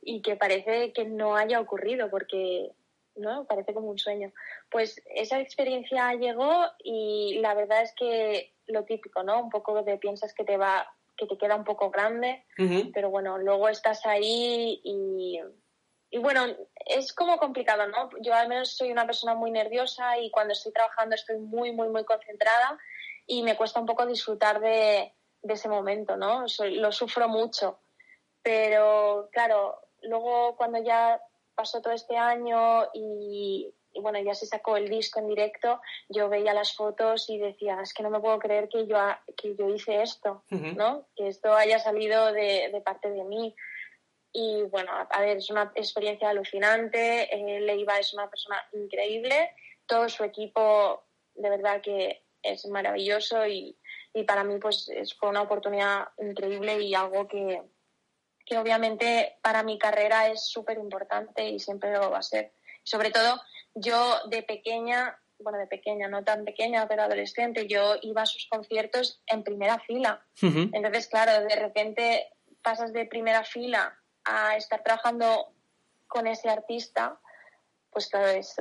y 0.00 0.22
que 0.22 0.36
parece 0.36 0.92
que 0.94 1.04
no 1.04 1.36
haya 1.36 1.60
ocurrido 1.60 2.10
porque 2.10 2.70
¿no? 3.16 3.44
Parece 3.46 3.74
como 3.74 3.90
un 3.90 3.98
sueño. 3.98 4.32
Pues 4.70 5.02
esa 5.14 5.40
experiencia 5.40 6.14
llegó 6.14 6.66
y 6.82 7.38
la 7.40 7.54
verdad 7.54 7.82
es 7.82 7.94
que 7.94 8.54
lo 8.66 8.84
típico, 8.84 9.22
¿no? 9.22 9.42
Un 9.42 9.50
poco 9.50 9.82
de 9.82 9.98
piensas 9.98 10.34
que 10.34 10.44
te 10.44 10.56
va, 10.56 10.86
que 11.16 11.26
te 11.26 11.36
queda 11.36 11.56
un 11.56 11.64
poco 11.64 11.90
grande, 11.90 12.44
pero 12.94 13.10
bueno, 13.10 13.38
luego 13.38 13.68
estás 13.68 14.06
ahí 14.06 14.80
y, 14.82 15.40
y 16.10 16.18
bueno, 16.18 16.46
es 16.86 17.12
como 17.12 17.38
complicado, 17.38 17.86
¿no? 17.88 18.10
Yo 18.20 18.34
al 18.34 18.48
menos 18.48 18.76
soy 18.76 18.90
una 18.92 19.06
persona 19.06 19.34
muy 19.34 19.50
nerviosa 19.50 20.18
y 20.18 20.30
cuando 20.30 20.52
estoy 20.52 20.72
trabajando 20.72 21.14
estoy 21.14 21.38
muy, 21.38 21.72
muy, 21.72 21.88
muy 21.88 22.04
concentrada 22.04 22.78
y 23.26 23.42
me 23.42 23.56
cuesta 23.56 23.80
un 23.80 23.86
poco 23.86 24.06
disfrutar 24.06 24.60
de, 24.60 25.12
de 25.42 25.54
ese 25.54 25.68
momento, 25.68 26.16
¿no? 26.16 26.44
lo 26.58 26.92
sufro 26.92 27.28
mucho. 27.28 27.78
Pero 28.42 29.28
claro, 29.32 29.80
luego 30.02 30.56
cuando 30.56 30.82
ya 30.82 31.20
pasó 31.54 31.80
todo 31.80 31.92
este 31.92 32.16
año 32.16 32.84
y, 32.94 33.72
bueno, 34.00 34.20
ya 34.20 34.34
se 34.34 34.46
sacó 34.46 34.76
el 34.76 34.88
disco 34.88 35.20
en 35.20 35.28
directo, 35.28 35.80
yo 36.08 36.28
veía 36.28 36.54
las 36.54 36.74
fotos 36.74 37.28
y 37.28 37.38
decía, 37.38 37.80
es 37.82 37.92
que 37.92 38.02
no 38.02 38.10
me 38.10 38.20
puedo 38.20 38.38
creer 38.38 38.68
que 38.68 38.86
yo, 38.86 38.96
que 39.36 39.54
yo 39.54 39.68
hice 39.68 40.02
esto, 40.02 40.44
¿no? 40.50 41.06
Que 41.16 41.28
esto 41.28 41.54
haya 41.54 41.78
salido 41.78 42.32
de, 42.32 42.82
parte 42.84 43.10
de 43.10 43.24
mí. 43.24 43.54
Y 44.32 44.62
bueno, 44.62 44.90
a 44.92 45.20
ver, 45.20 45.36
es 45.36 45.50
una 45.50 45.70
experiencia 45.74 46.30
alucinante. 46.30 47.28
Eh, 47.34 47.60
Leiva 47.60 47.98
es 47.98 48.14
una 48.14 48.30
persona 48.30 48.56
increíble. 48.72 49.50
Todo 49.86 50.08
su 50.08 50.24
equipo, 50.24 51.04
de 51.34 51.50
verdad 51.50 51.82
que 51.82 52.24
es 52.42 52.66
maravilloso 52.66 53.46
y, 53.46 53.76
y 54.14 54.24
para 54.24 54.42
mí 54.42 54.58
pues 54.58 54.90
fue 55.18 55.28
una 55.28 55.42
oportunidad 55.42 56.08
increíble 56.18 56.80
y 56.80 56.94
algo 56.94 57.28
que, 57.28 57.62
que 58.52 58.58
obviamente 58.58 59.38
para 59.40 59.62
mi 59.62 59.78
carrera 59.78 60.28
es 60.28 60.44
súper 60.44 60.76
importante 60.76 61.48
y 61.48 61.58
siempre 61.58 61.90
lo 61.90 62.10
va 62.10 62.18
a 62.18 62.22
ser. 62.22 62.52
Sobre 62.82 63.10
todo, 63.10 63.40
yo 63.74 63.96
de 64.28 64.42
pequeña, 64.42 65.18
bueno, 65.38 65.58
de 65.58 65.66
pequeña, 65.66 66.06
no 66.08 66.22
tan 66.22 66.44
pequeña, 66.44 66.86
pero 66.86 67.04
adolescente, 67.04 67.66
yo 67.66 67.94
iba 68.02 68.20
a 68.20 68.26
sus 68.26 68.46
conciertos 68.50 69.22
en 69.26 69.42
primera 69.42 69.78
fila. 69.78 70.22
Entonces, 70.42 71.08
claro, 71.08 71.46
de 71.46 71.56
repente 71.56 72.28
pasas 72.60 72.92
de 72.92 73.06
primera 73.06 73.42
fila 73.42 73.98
a 74.24 74.54
estar 74.58 74.82
trabajando 74.82 75.54
con 76.06 76.26
ese 76.26 76.50
artista, 76.50 77.18
pues 77.90 78.08
claro, 78.08 78.28
es, 78.28 78.54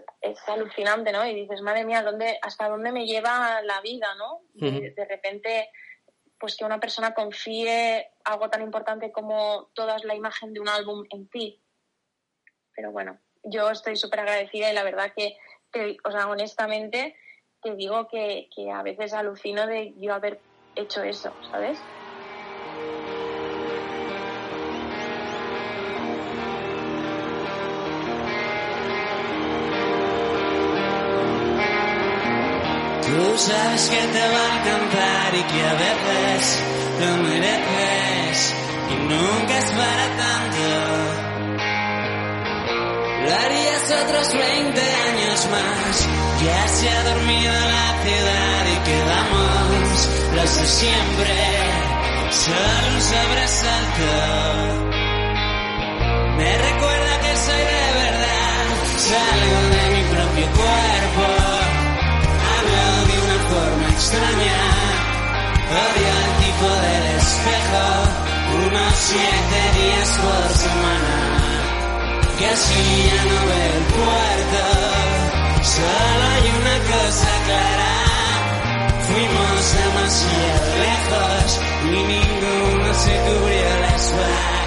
alucinante, 0.48 1.12
¿no? 1.12 1.26
Y 1.28 1.36
dices, 1.36 1.62
madre 1.62 1.84
mía, 1.84 2.02
¿dónde, 2.02 2.40
¿hasta 2.42 2.70
dónde 2.70 2.94
me 2.94 3.06
lleva 3.06 3.62
la 3.62 3.82
vida, 3.82 4.16
¿no? 4.16 4.40
de 4.54 5.06
repente 5.06 5.70
pues 6.42 6.58
que 6.58 6.66
una 6.66 6.80
persona 6.80 7.14
confíe 7.14 8.10
algo 8.26 8.50
tan 8.50 8.64
importante 8.64 9.12
como 9.12 9.70
toda 9.76 9.98
la 10.00 10.16
imagen 10.16 10.54
de 10.54 10.60
un 10.60 10.68
álbum 10.68 11.06
en 11.12 11.30
ti. 11.30 11.62
Pero 12.76 12.92
bueno, 12.92 13.20
yo 13.44 13.70
estoy 13.70 13.96
súper 13.96 14.22
agradecida 14.22 14.72
y 14.72 14.74
la 14.74 14.84
verdad 14.84 15.14
que, 15.16 15.38
o 16.04 16.12
sea, 16.12 16.28
honestamente, 16.28 17.16
te 17.62 17.76
digo 17.76 18.08
que, 18.08 18.50
que 18.56 18.72
a 18.72 18.82
veces 18.82 19.14
alucino 19.14 19.68
de 19.68 19.94
yo 19.98 20.16
haber 20.16 20.42
hecho 20.76 21.04
eso, 21.04 21.32
¿sabes? 21.52 21.80
Sabes 33.38 33.90
que 33.90 33.96
te 33.96 34.20
va 34.20 34.42
a 34.44 34.60
encantar 34.60 35.34
y 35.34 35.44
que 35.44 35.62
a 35.66 35.74
veces 35.74 36.64
lo 37.00 37.12
mereces 37.24 38.54
y 38.90 38.96
nunca 38.96 39.58
es 39.58 39.72
para 39.72 40.06
tanto. 40.22 40.66
Lo 43.24 43.32
harías 43.34 43.84
otros 44.04 44.34
20 44.34 44.82
años 44.82 45.48
más. 45.50 46.10
Ya 46.44 46.68
se 46.68 46.90
ha 46.90 47.04
dormido 47.04 47.54
la 47.54 48.04
ciudad 48.04 48.66
y 48.68 48.78
quedamos 48.90 50.10
los 50.36 50.52
de 50.58 50.66
siempre. 50.66 51.34
Solo 52.32 52.96
un 52.96 53.02
sobresalto. 53.02 54.10
Me 56.38 56.58
recuerda 56.58 57.20
que 57.22 57.38
soy 57.38 57.64
de 57.76 57.88
verdad. 58.04 58.66
Salgo 58.98 59.51
Odio 65.72 66.14
el 66.26 66.32
tipo 66.44 66.68
del 66.68 67.06
espejo, 67.16 67.86
unos 68.66 68.94
siete 68.94 69.60
días 69.80 70.10
por 70.20 70.50
semana. 70.58 71.18
Que 72.38 72.46
así 72.46 73.10
ya 73.10 73.24
no 73.32 73.40
ve 73.48 73.62
el 73.78 73.84
puerto. 73.96 74.64
Solo 75.64 76.24
hay 76.34 76.46
una 76.60 76.78
cosa 76.92 77.32
clara. 77.48 77.94
Fuimos 79.08 79.62
demasiado 79.82 80.68
lejos 80.88 81.60
y 81.86 82.04
ninguno 82.12 82.94
se 82.94 83.16
cubrió 83.26 83.80
la 83.80 83.96
espalda. 83.96 84.61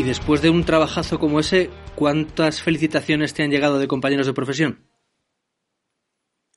Y 0.00 0.02
después 0.02 0.40
de 0.40 0.48
un 0.48 0.64
trabajazo 0.64 1.18
como 1.18 1.40
ese, 1.40 1.68
¿cuántas 1.94 2.62
felicitaciones 2.62 3.34
te 3.34 3.42
han 3.42 3.50
llegado 3.50 3.78
de 3.78 3.86
compañeros 3.86 4.26
de 4.26 4.32
profesión? 4.32 4.88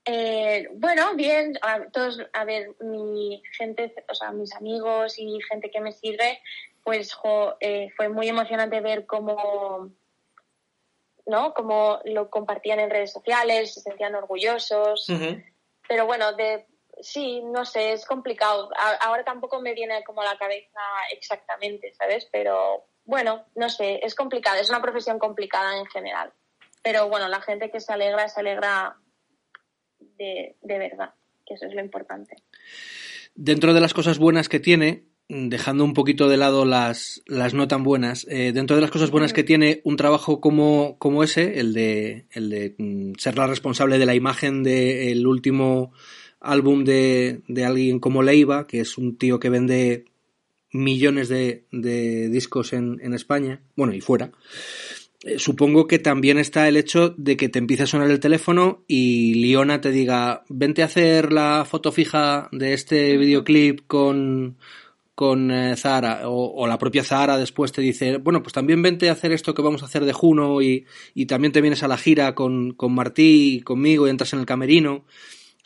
Eh, 0.05 0.69
bueno, 0.75 1.13
bien, 1.15 1.59
a, 1.61 1.81
todos, 1.91 2.21
a 2.31 2.45
ver, 2.45 2.73
mi 2.79 3.43
gente, 3.57 3.93
o 4.09 4.15
sea, 4.15 4.31
mis 4.31 4.55
amigos 4.55 5.19
y 5.19 5.41
gente 5.41 5.69
que 5.69 5.81
me 5.81 5.91
sirve, 5.91 6.39
pues 6.85 7.17
eh, 7.59 7.89
fue 7.97 8.07
muy 8.07 8.29
emocionante 8.29 8.79
ver 8.79 9.05
cómo, 9.05 9.91
¿no? 11.25 11.53
Cómo 11.53 11.99
lo 12.05 12.29
compartían 12.29 12.79
en 12.79 12.91
redes 12.91 13.11
sociales, 13.11 13.73
se 13.73 13.81
sentían 13.81 14.15
orgullosos. 14.15 15.05
Pero 15.89 16.05
bueno, 16.05 16.31
de, 16.31 16.65
sí, 17.01 17.41
no 17.43 17.65
sé, 17.65 17.91
es 17.91 18.05
complicado. 18.05 18.69
ahora 19.01 19.25
tampoco 19.25 19.59
me 19.59 19.73
viene 19.73 20.01
como 20.05 20.21
a 20.21 20.31
la 20.31 20.37
cabeza 20.37 20.79
exactamente, 21.11 21.93
¿sabes? 21.93 22.29
Pero 22.31 22.85
bueno, 23.05 23.45
no 23.55 23.69
sé, 23.69 23.99
es 24.03 24.15
complicado, 24.15 24.59
es 24.59 24.69
una 24.69 24.81
profesión 24.81 25.19
complicada 25.19 25.77
en 25.77 25.85
general. 25.85 26.31
Pero 26.83 27.07
bueno, 27.09 27.27
la 27.27 27.41
gente 27.41 27.69
que 27.71 27.79
se 27.79 27.93
alegra, 27.93 28.27
se 28.27 28.41
alegra 28.41 28.97
de, 29.99 30.57
de 30.61 30.77
verdad, 30.77 31.13
que 31.45 31.55
eso 31.55 31.65
es 31.65 31.73
lo 31.73 31.81
importante. 31.81 32.35
Dentro 33.35 33.73
de 33.73 33.81
las 33.81 33.93
cosas 33.93 34.19
buenas 34.19 34.49
que 34.49 34.59
tiene, 34.59 35.05
dejando 35.27 35.83
un 35.83 35.93
poquito 35.93 36.27
de 36.27 36.37
lado 36.37 36.65
las, 36.65 37.23
las 37.25 37.53
no 37.53 37.67
tan 37.67 37.83
buenas, 37.83 38.27
eh, 38.29 38.51
dentro 38.53 38.75
de 38.75 38.81
las 38.81 38.91
cosas 38.91 39.11
buenas 39.11 39.33
que 39.33 39.43
tiene 39.43 39.81
un 39.83 39.97
trabajo 39.97 40.39
como, 40.41 40.97
como 40.97 41.23
ese, 41.23 41.59
el 41.59 41.73
de, 41.73 42.27
el 42.31 42.49
de 42.49 42.75
mm, 42.77 43.13
ser 43.17 43.37
la 43.37 43.47
responsable 43.47 43.97
de 43.97 44.05
la 44.05 44.15
imagen 44.15 44.63
del 44.63 45.25
último 45.25 45.93
álbum 46.39 46.83
de, 46.83 47.41
de, 47.47 47.65
alguien 47.65 47.99
como 47.99 48.21
Leiva, 48.21 48.67
que 48.67 48.81
es 48.81 48.97
un 48.97 49.17
tío 49.17 49.39
que 49.39 49.49
vende 49.49 50.05
millones 50.73 51.29
de, 51.29 51.65
discos 52.29 52.73
en, 52.73 52.99
en, 53.01 53.13
España, 53.13 53.61
bueno, 53.75 53.93
y 53.93 54.01
fuera. 54.01 54.31
Eh, 55.23 55.39
supongo 55.39 55.87
que 55.87 55.99
también 55.99 56.37
está 56.37 56.67
el 56.67 56.75
hecho 56.75 57.09
de 57.17 57.37
que 57.37 57.47
te 57.47 57.59
empiece 57.59 57.83
a 57.83 57.87
sonar 57.87 58.11
el 58.11 58.19
teléfono 58.19 58.83
y 58.87 59.35
Liona 59.35 59.79
te 59.79 59.91
diga, 59.91 60.43
vente 60.49 60.81
a 60.81 60.85
hacer 60.85 61.31
la 61.31 61.65
foto 61.65 61.93
fija 61.93 62.49
de 62.51 62.73
este 62.73 63.15
videoclip 63.15 63.87
con, 63.87 64.57
con 65.15 65.49
eh, 65.49 65.77
Zara 65.77 66.23
o, 66.25 66.67
la 66.67 66.77
propia 66.77 67.05
Zara 67.05 67.37
después 67.37 67.71
te 67.71 67.81
dice, 67.81 68.17
bueno, 68.17 68.43
pues 68.43 68.51
también 68.51 68.81
vente 68.81 69.07
a 69.07 69.13
hacer 69.13 69.31
esto 69.31 69.53
que 69.53 69.61
vamos 69.61 69.81
a 69.81 69.85
hacer 69.85 70.03
de 70.03 70.11
Juno 70.11 70.61
y, 70.61 70.85
y 71.13 71.25
también 71.25 71.53
te 71.53 71.61
vienes 71.61 71.83
a 71.83 71.87
la 71.87 71.97
gira 71.97 72.35
con, 72.35 72.73
con 72.73 72.93
Martí 72.93 73.55
y 73.55 73.61
conmigo 73.61 74.07
y 74.07 74.09
entras 74.09 74.33
en 74.33 74.39
el 74.39 74.45
camerino. 74.45 75.05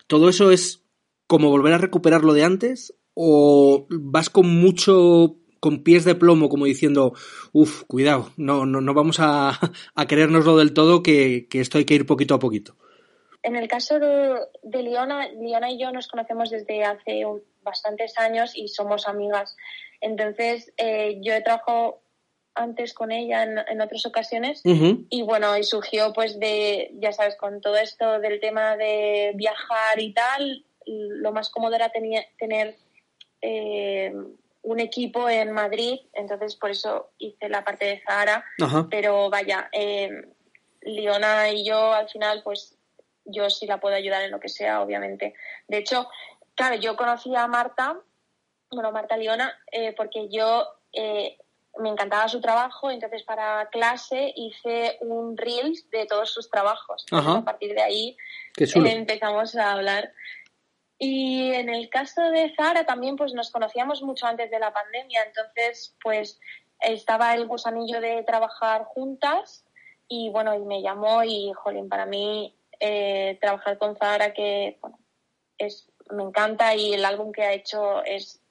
¿Todo 0.06 0.30
eso 0.30 0.52
es 0.52 0.84
como 1.26 1.50
volver 1.50 1.74
a 1.74 1.80
recuperar 1.80 2.24
lo 2.24 2.34
de 2.34 2.44
antes 2.44 2.94
o 3.20 3.88
vas 3.90 4.30
con 4.30 4.48
mucho 4.48 5.38
con 5.60 5.84
pies 5.84 6.06
de 6.06 6.14
plomo 6.14 6.50
como 6.50 6.66
diciendo, 6.66 7.14
uff, 7.52 7.84
cuidado, 7.86 8.30
no, 8.38 8.68
no, 8.68 8.80
no 8.80 8.94
vamos 8.94 9.20
a, 9.20 9.60
a 9.96 10.06
querérnoslo 10.06 10.56
del 10.56 10.74
todo, 10.74 11.02
que, 11.02 11.48
que 11.50 11.60
esto 11.60 11.80
hay 11.80 11.86
que 11.86 11.96
ir 11.96 12.06
poquito 12.06 12.36
a 12.36 12.40
poquito? 12.40 12.76
En 13.42 13.56
el 13.56 13.68
caso 13.68 14.00
de, 14.00 14.40
de 14.62 14.84
Liona, 14.84 15.28
Liona 15.30 15.72
y 15.72 15.80
yo 15.80 15.92
nos 15.92 16.08
conocemos 16.08 16.52
desde 16.52 16.84
hace 16.84 17.26
un, 17.26 17.42
bastantes 17.64 18.18
años 18.18 18.52
y 18.56 18.68
somos 18.68 19.08
amigas. 19.08 19.56
Entonces, 20.00 20.72
eh, 20.78 21.18
yo 21.22 21.34
he 21.34 21.42
trabajado 21.42 22.02
antes 22.54 22.94
con 22.94 23.12
ella 23.12 23.44
en, 23.44 23.82
otras 23.82 24.06
ocasiones 24.06 24.62
y 24.64 25.22
bueno, 25.22 25.56
y 25.58 25.64
surgió 25.64 26.12
pues 26.14 26.40
de, 26.40 26.92
ya 26.96 27.12
sabes, 27.12 27.36
con 27.36 27.62
todo 27.62 27.78
esto 27.78 28.20
del 28.20 28.40
tema 28.40 28.76
de 28.78 29.34
viajar 29.36 30.00
y 30.00 30.12
tal, 30.14 30.66
lo 30.86 31.32
más 31.32 31.50
cómodo 31.50 31.76
era 31.76 31.92
tener 31.92 32.76
eh, 33.42 34.14
un 34.62 34.80
equipo 34.80 35.30
en 35.30 35.52
Madrid, 35.54 36.00
entonces 36.14 36.56
por 36.56 36.72
eso 36.72 37.12
hice 37.18 37.48
la 37.48 37.64
parte 37.64 37.86
de 37.86 38.02
Zahara, 38.06 38.44
pero 38.90 39.30
vaya, 39.30 39.70
eh, 39.72 40.10
Liona 40.82 41.50
y 41.52 41.66
yo 41.66 41.94
al 41.94 42.10
final 42.10 42.42
pues 42.44 42.78
yo 43.24 43.50
sí 43.50 43.66
la 43.66 43.80
puedo 43.80 43.96
ayudar 43.96 44.24
en 44.24 44.32
lo 44.32 44.40
que 44.40 44.50
sea, 44.50 44.82
obviamente. 44.82 45.34
De 45.68 45.78
hecho, 45.78 46.10
claro, 46.56 46.76
yo 46.76 46.96
conocí 46.96 47.36
a 47.36 47.48
Marta, 47.48 47.98
bueno, 48.72 48.92
Marta 48.92 49.18
Liona, 49.18 49.58
eh, 49.72 49.94
porque 49.96 50.28
yo 50.30 50.68
eh, 50.92 51.38
me 51.80 51.90
encantaba 51.90 52.28
su 52.28 52.42
trabajo, 52.42 52.90
entonces 52.90 53.24
para 53.24 53.70
clase 53.70 54.34
hice 54.36 54.98
un 55.02 55.38
reels 55.38 55.90
de 55.92 56.06
todos 56.06 56.32
sus 56.32 56.50
trabajos. 56.50 57.06
a 57.12 57.44
partir 57.44 57.74
de 57.74 57.82
ahí 57.82 58.18
empezamos 58.58 59.56
a 59.56 59.74
hablar. 59.74 60.12
Y 61.00 61.54
en 61.54 61.70
el 61.70 61.90
caso 61.90 62.22
de 62.32 62.54
Zara 62.56 62.86
también 62.86 63.16
pues 63.16 63.34
nos 63.34 63.52
conocíamos 63.52 64.02
mucho 64.02 64.26
antes 64.26 64.50
de 64.50 64.60
la 64.60 64.74
pandemia, 64.74 65.22
entonces 65.26 65.96
pues 66.02 66.40
estaba 66.80 67.36
el 67.36 67.48
gusanillo 67.48 68.02
de 68.02 68.24
trabajar 68.24 68.84
juntas 68.86 69.66
y 70.08 70.30
bueno, 70.30 70.56
y 70.56 70.60
me 70.60 70.82
llamó 70.82 71.24
y, 71.24 71.52
jolín, 71.54 71.90
para 71.90 72.06
mí 72.06 72.56
eh, 72.80 73.38
trabajar 73.42 73.78
con 73.78 73.96
Zara 73.96 74.34
que 74.34 74.78
bueno, 74.82 74.98
es 75.58 75.92
me 76.12 76.24
encanta 76.24 76.76
y 76.76 76.94
el 76.94 77.06
álbum 77.06 77.32
que 77.32 77.44
ha 77.44 77.54
hecho 77.54 78.04
es 78.04 78.42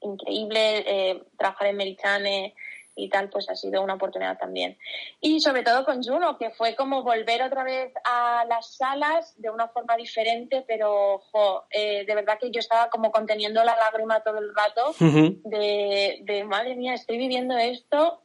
increíble. 0.00 0.84
Eh, 0.86 1.22
trabajar 1.38 1.68
en 1.68 1.76
Merichane 1.76 2.54
y 2.96 3.10
tal, 3.10 3.28
pues 3.28 3.48
ha 3.50 3.54
sido 3.54 3.82
una 3.82 3.94
oportunidad 3.94 4.38
también. 4.38 4.78
Y 5.20 5.40
sobre 5.40 5.62
todo 5.62 5.84
con 5.84 6.02
Juno, 6.02 6.38
que 6.38 6.50
fue 6.50 6.74
como 6.74 7.02
volver 7.02 7.42
otra 7.42 7.62
vez 7.62 7.92
a 8.04 8.44
las 8.48 8.74
salas 8.74 9.34
de 9.36 9.50
una 9.50 9.68
forma 9.68 9.96
diferente, 9.96 10.64
pero 10.66 11.22
eh, 11.70 12.04
de 12.06 12.14
verdad 12.14 12.38
que 12.40 12.50
yo 12.50 12.58
estaba 12.58 12.88
como 12.88 13.12
conteniendo 13.12 13.62
la 13.62 13.76
lágrima 13.76 14.20
todo 14.20 14.38
el 14.38 14.54
rato 14.54 14.94
de, 14.98 16.20
de, 16.22 16.44
madre 16.44 16.74
mía, 16.74 16.94
estoy 16.94 17.18
viviendo 17.18 17.56
esto. 17.56 18.22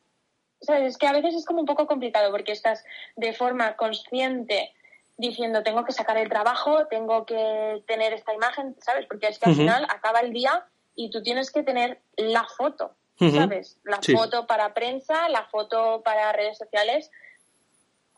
¿Sabes? 0.62 0.94
Es 0.94 0.98
que 0.98 1.08
a 1.08 1.12
veces 1.12 1.36
es 1.36 1.46
como 1.46 1.60
un 1.60 1.66
poco 1.66 1.88
complicado 1.88 2.32
porque 2.32 2.52
estás 2.52 2.86
de 3.16 3.34
forma 3.34 3.76
consciente 3.76 4.74
diciendo 5.18 5.64
tengo 5.64 5.84
que 5.84 5.92
sacar 5.92 6.18
el 6.18 6.30
trabajo, 6.30 6.88
tengo 6.88 7.26
que 7.26 7.84
tener 7.88 8.14
esta 8.14 8.34
imagen, 8.34 8.76
¿sabes? 8.80 9.06
Porque 9.08 9.28
es 9.28 9.40
que 9.40 9.50
al 9.50 9.56
final 9.56 9.86
acaba 9.86 10.20
el 10.20 10.32
día 10.32 10.66
y 10.96 11.10
tú 11.10 11.22
tienes 11.24 11.52
que 11.52 11.64
tener 11.64 12.02
la 12.16 12.44
foto, 12.44 12.96
¿sabes? 13.30 13.78
La 13.84 14.00
foto 14.02 14.48
para 14.48 14.74
prensa, 14.74 15.30
la 15.30 15.46
foto 15.46 16.02
para 16.04 16.32
redes 16.32 16.58
sociales, 16.58 17.12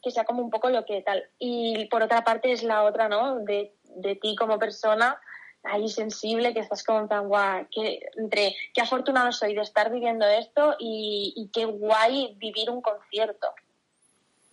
que 0.01 0.11
sea 0.11 0.23
como 0.23 0.41
un 0.41 0.49
poco 0.49 0.69
lo 0.69 0.85
que 0.85 1.01
tal. 1.01 1.23
Y 1.39 1.85
por 1.85 2.03
otra 2.03 2.23
parte 2.23 2.51
es 2.51 2.63
la 2.63 2.83
otra, 2.83 3.09
¿no? 3.09 3.39
De, 3.39 3.73
de 3.95 4.15
ti 4.15 4.35
como 4.35 4.59
persona, 4.59 5.19
ahí 5.63 5.89
sensible, 5.89 6.53
que 6.53 6.59
estás 6.59 6.83
como 6.83 7.07
tan 7.07 7.27
guay, 7.27 7.65
que, 7.71 7.99
entre 8.17 8.55
qué 8.73 8.81
afortunado 8.81 9.31
soy 9.31 9.53
de 9.55 9.61
estar 9.61 9.91
viviendo 9.91 10.25
esto 10.25 10.75
y, 10.79 11.33
y 11.35 11.49
qué 11.49 11.65
guay 11.65 12.35
vivir 12.37 12.69
un 12.69 12.81
concierto. 12.81 13.47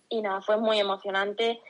Y 0.09 0.21
nada, 0.21 0.41
fue 0.41 0.57
muy 0.57 0.79
emocionante 0.79 1.61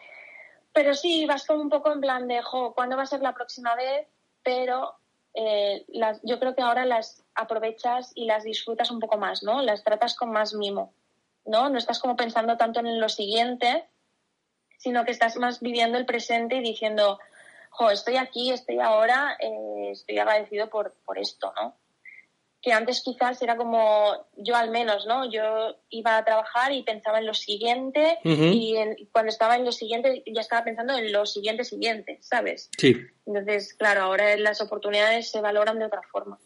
pero 0.73 0.93
sí, 0.93 1.25
vas 1.25 1.45
como 1.45 1.61
un 1.61 1.69
poco 1.69 1.91
en 1.91 2.01
plan 2.01 2.27
de, 2.27 2.41
jo, 2.41 2.73
¿cuándo 2.73 2.95
va 2.95 3.03
a 3.03 3.07
ser 3.07 3.21
la 3.21 3.33
próxima 3.33 3.75
vez? 3.75 4.07
Pero 4.43 4.95
eh, 5.33 5.85
las, 5.89 6.21
yo 6.23 6.39
creo 6.39 6.55
que 6.55 6.61
ahora 6.61 6.85
las 6.85 7.23
aprovechas 7.35 8.11
y 8.15 8.25
las 8.25 8.43
disfrutas 8.43 8.91
un 8.91 8.99
poco 8.99 9.17
más, 9.17 9.43
¿no? 9.43 9.61
Las 9.61 9.83
tratas 9.83 10.15
con 10.15 10.31
más 10.31 10.53
mimo, 10.53 10.93
¿no? 11.45 11.69
No 11.69 11.77
estás 11.77 11.99
como 11.99 12.15
pensando 12.15 12.57
tanto 12.57 12.79
en 12.79 12.99
lo 12.99 13.09
siguiente, 13.09 13.85
sino 14.77 15.05
que 15.05 15.11
estás 15.11 15.37
más 15.37 15.59
viviendo 15.59 15.97
el 15.97 16.05
presente 16.05 16.55
y 16.57 16.61
diciendo, 16.61 17.19
jo, 17.69 17.89
estoy 17.89 18.17
aquí, 18.17 18.51
estoy 18.51 18.79
ahora, 18.79 19.37
eh, 19.39 19.89
estoy 19.91 20.17
agradecido 20.19 20.69
por, 20.69 20.93
por 21.05 21.17
esto, 21.17 21.53
¿no? 21.55 21.75
que 22.61 22.73
antes 22.73 23.01
quizás 23.01 23.41
era 23.41 23.57
como 23.57 24.27
yo 24.37 24.55
al 24.55 24.69
menos, 24.69 25.07
¿no? 25.07 25.29
Yo 25.29 25.77
iba 25.89 26.17
a 26.17 26.23
trabajar 26.23 26.71
y 26.71 26.83
pensaba 26.83 27.17
en 27.17 27.25
lo 27.25 27.33
siguiente 27.33 28.19
y 28.23 29.07
cuando 29.11 29.29
estaba 29.29 29.55
en 29.55 29.65
lo 29.65 29.71
siguiente 29.71 30.23
ya 30.27 30.41
estaba 30.41 30.63
pensando 30.63 30.95
en 30.95 31.11
lo 31.11 31.25
siguiente 31.25 31.63
siguiente, 31.63 32.19
¿sabes? 32.21 32.69
Sí. 32.77 32.95
Entonces, 33.25 33.73
claro, 33.73 34.01
ahora 34.01 34.37
las 34.37 34.61
oportunidades 34.61 35.31
se 35.31 35.41
valoran 35.41 35.79
de 35.79 35.85
otra 35.85 36.03
forma. 36.11 36.37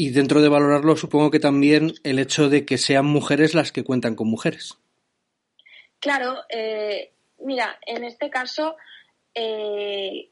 Y 0.00 0.10
dentro 0.10 0.40
de 0.40 0.48
valorarlo, 0.48 0.94
supongo 0.94 1.32
que 1.32 1.40
también 1.40 1.94
el 2.04 2.20
hecho 2.20 2.48
de 2.48 2.64
que 2.64 2.78
sean 2.78 3.04
mujeres 3.04 3.52
las 3.52 3.72
que 3.72 3.82
cuentan 3.82 4.14
con 4.14 4.28
mujeres. 4.28 4.78
Claro, 5.98 6.36
eh, 6.50 7.10
mira, 7.40 7.80
en 7.84 8.04
este 8.04 8.30
caso 8.30 8.76
eh, 9.34 10.30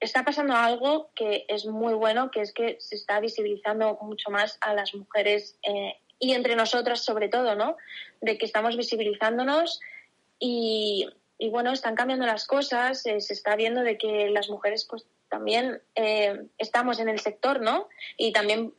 está 0.00 0.24
pasando 0.24 0.56
algo 0.56 1.10
que 1.14 1.44
es 1.46 1.64
muy 1.64 1.94
bueno, 1.94 2.32
que 2.32 2.40
es 2.40 2.52
que 2.52 2.76
se 2.80 2.96
está 2.96 3.20
visibilizando 3.20 3.96
mucho 4.02 4.32
más 4.32 4.58
a 4.60 4.74
las 4.74 4.92
mujeres 4.96 5.60
eh, 5.62 5.94
y 6.18 6.32
entre 6.32 6.56
nosotras 6.56 7.04
sobre 7.04 7.28
todo, 7.28 7.54
¿no? 7.54 7.76
De 8.20 8.36
que 8.36 8.46
estamos 8.46 8.76
visibilizándonos 8.76 9.78
y, 10.40 11.08
bueno, 11.52 11.70
están 11.70 11.94
cambiando 11.94 12.26
las 12.26 12.48
cosas, 12.48 13.06
eh, 13.06 13.20
se 13.20 13.34
está 13.34 13.54
viendo 13.54 13.82
de 13.82 13.96
que 13.96 14.28
las 14.30 14.50
mujeres 14.50 14.84
pues 14.90 15.06
también 15.28 15.80
eh, 15.94 16.48
estamos 16.58 16.98
en 16.98 17.08
el 17.08 17.20
sector, 17.20 17.60
¿no? 17.60 17.88
Y 18.16 18.32
también 18.32 18.74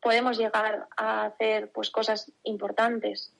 podemos 0.00 0.38
llegar 0.38 0.88
a 0.96 1.24
hacer 1.24 1.70
pues 1.72 1.90
cosas 1.90 2.32
importantes. 2.44 3.32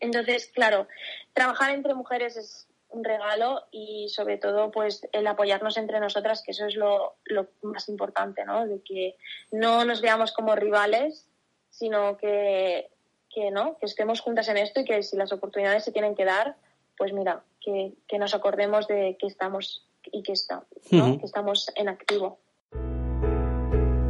Entonces, 0.00 0.50
claro, 0.54 0.86
trabajar 1.32 1.74
entre 1.74 1.94
mujeres 1.94 2.36
es 2.36 2.68
un 2.90 3.04
regalo 3.04 3.66
y 3.70 4.08
sobre 4.08 4.38
todo 4.38 4.70
pues 4.70 5.06
el 5.12 5.26
apoyarnos 5.26 5.76
entre 5.76 6.00
nosotras, 6.00 6.42
que 6.42 6.52
eso 6.52 6.66
es 6.66 6.74
lo, 6.74 7.16
lo, 7.24 7.48
más 7.62 7.88
importante, 7.88 8.44
¿no? 8.44 8.66
De 8.66 8.80
que 8.82 9.16
no 9.50 9.84
nos 9.84 10.00
veamos 10.00 10.32
como 10.32 10.56
rivales, 10.56 11.28
sino 11.70 12.16
que 12.16 12.90
que 13.38 13.50
no, 13.50 13.76
que 13.78 13.86
estemos 13.86 14.20
juntas 14.20 14.48
en 14.48 14.56
esto 14.56 14.80
y 14.80 14.84
que 14.84 15.02
si 15.02 15.16
las 15.16 15.32
oportunidades 15.32 15.84
se 15.84 15.92
tienen 15.92 16.14
que 16.14 16.24
dar, 16.24 16.56
pues 16.96 17.12
mira, 17.12 17.44
que, 17.60 17.94
nos 18.18 18.34
acordemos 18.34 18.88
de 18.88 19.16
que 19.18 19.26
estamos 19.26 19.86
y 20.10 20.22
que, 20.22 20.32
está, 20.32 20.64
que 20.88 21.20
estamos 21.22 21.70
en 21.74 21.88
activo. 21.88 22.38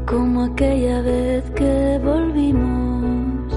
Como 0.08 0.44
aquella 0.44 1.02
vez 1.02 1.50
que 1.50 2.00
volvimos 2.02 3.52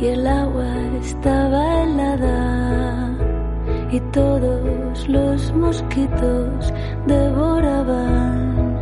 y 0.00 0.06
el 0.06 0.26
agua 0.26 0.74
estaba 1.00 1.82
helada 1.82 3.16
y 3.92 4.00
todos 4.10 5.08
los 5.08 5.52
mosquitos 5.54 6.72
devoraban, 7.06 8.76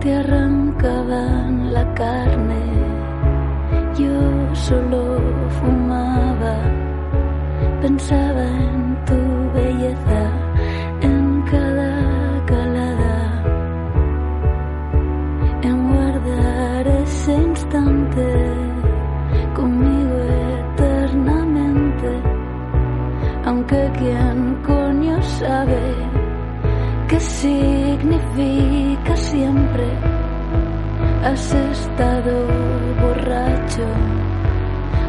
te 0.00 0.14
arrancaban 0.14 1.72
la 1.72 1.94
carne 1.94 2.78
yo 3.98 4.54
solo 4.54 5.18
fumaba, 5.58 6.56
pensaba 7.80 8.44
en 8.44 8.77
quien 23.98 24.54
coño 24.64 25.20
sabe 25.22 25.82
qué 27.08 27.18
significa 27.18 29.16
siempre 29.16 29.86
has 31.24 31.52
estado 31.52 32.34
borracho 33.02 33.86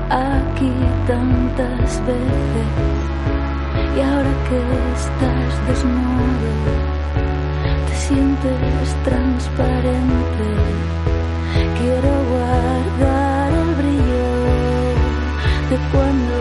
aquí 0.09 0.73
tantas 1.05 2.01
veces 2.07 2.69
y 3.95 4.01
ahora 4.01 4.33
que 4.47 4.59
estás 4.97 5.67
desnudo 5.67 6.51
te 7.87 7.95
sientes 7.95 8.95
transparente. 9.03 10.47
Quiero 11.77 12.13
guardar 12.31 13.51
el 13.51 13.75
brillo 13.79 14.29
de 15.69 15.77
cuando 15.91 16.38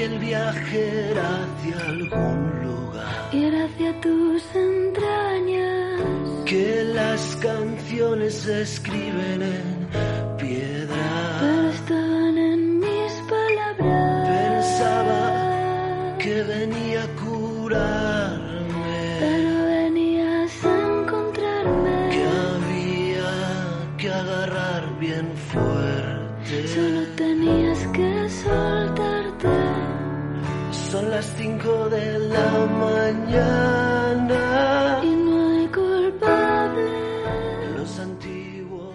Pensaba 0.00 0.08
que 0.08 0.14
el 0.14 0.18
viaje 0.18 1.10
era 1.10 1.44
hacia 1.44 1.78
algún 1.88 2.62
lugar. 2.62 3.28
Y 3.32 3.44
era 3.44 3.64
hacia 3.66 4.00
tus 4.00 4.42
entrañas. 4.54 6.00
Que 6.46 6.84
las 6.84 7.36
canciones 7.36 8.34
se 8.34 8.62
escriben 8.62 9.42
en 9.42 9.69
de 31.62 32.18
la 32.18 32.66
mañana. 32.66 34.40
Y 35.04 35.10
no 35.10 35.48
hay. 35.50 35.68
Los 37.76 37.98
antiguos. 37.98 38.94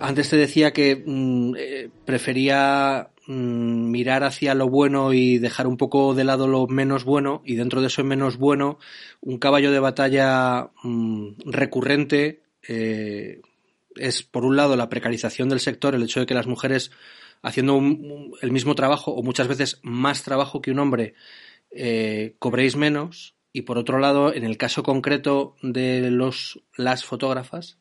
Antes 0.00 0.30
te 0.30 0.36
decía 0.36 0.72
que 0.72 1.02
mm, 1.04 1.54
eh, 1.58 1.90
prefería 2.04 3.10
mm, 3.26 3.90
mirar 3.90 4.24
hacia 4.24 4.54
lo 4.54 4.68
bueno 4.68 5.12
y 5.12 5.38
dejar 5.38 5.66
un 5.66 5.76
poco 5.76 6.14
de 6.14 6.24
lado 6.24 6.46
lo 6.48 6.66
menos 6.66 7.04
bueno 7.04 7.42
y 7.44 7.56
dentro 7.56 7.82
de 7.82 7.88
eso 7.88 8.02
menos 8.04 8.38
bueno 8.38 8.78
un 9.20 9.38
caballo 9.38 9.70
de 9.72 9.80
batalla 9.80 10.70
mm, 10.82 11.32
recurrente 11.46 12.42
eh, 12.66 13.40
es 13.96 14.22
por 14.22 14.44
un 14.44 14.56
lado 14.56 14.76
la 14.76 14.88
precarización 14.88 15.48
del 15.48 15.60
sector 15.60 15.94
el 15.94 16.04
hecho 16.04 16.20
de 16.20 16.26
que 16.26 16.34
las 16.34 16.46
mujeres 16.46 16.90
haciendo 17.42 17.80
el 18.40 18.52
mismo 18.52 18.74
trabajo 18.74 19.12
o 19.12 19.22
muchas 19.22 19.48
veces 19.48 19.80
más 19.82 20.22
trabajo 20.22 20.60
que 20.60 20.70
un 20.70 20.78
hombre, 20.78 21.14
eh, 21.70 22.34
cobréis 22.38 22.76
menos. 22.76 23.34
Y 23.52 23.62
por 23.62 23.78
otro 23.78 23.98
lado, 23.98 24.32
en 24.34 24.44
el 24.44 24.56
caso 24.56 24.82
concreto 24.82 25.56
de 25.62 26.10
los, 26.10 26.60
las 26.76 27.04
fotógrafas, 27.04 27.78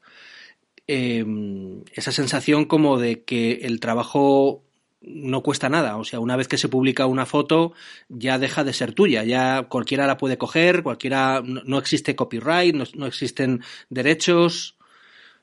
em, 0.88 1.84
esa 1.94 2.12
sensación 2.12 2.66
como 2.66 2.98
de 2.98 3.24
que 3.24 3.60
el 3.64 3.80
trabajo 3.80 4.64
no 5.02 5.44
cuesta 5.44 5.70
nada. 5.70 5.98
O 5.98 6.04
sea, 6.04 6.20
una 6.20 6.36
vez 6.36 6.48
que 6.48 6.58
se 6.58 6.70
publica 6.70 7.06
una 7.06 7.26
foto, 7.26 7.74
ya 8.10 8.40
deja 8.40 8.64
de 8.64 8.74
ser 8.74 8.94
tuya. 8.94 9.24
Ya 9.24 9.64
cualquiera 9.70 10.08
la 10.08 10.18
puede 10.18 10.38
coger, 10.38 10.84
cualquiera, 10.84 11.42
no, 11.44 11.78
existe 11.78 12.16
copyright, 12.16 12.76
no, 12.76 13.06
existen 13.06 13.62
derechos 13.90 14.77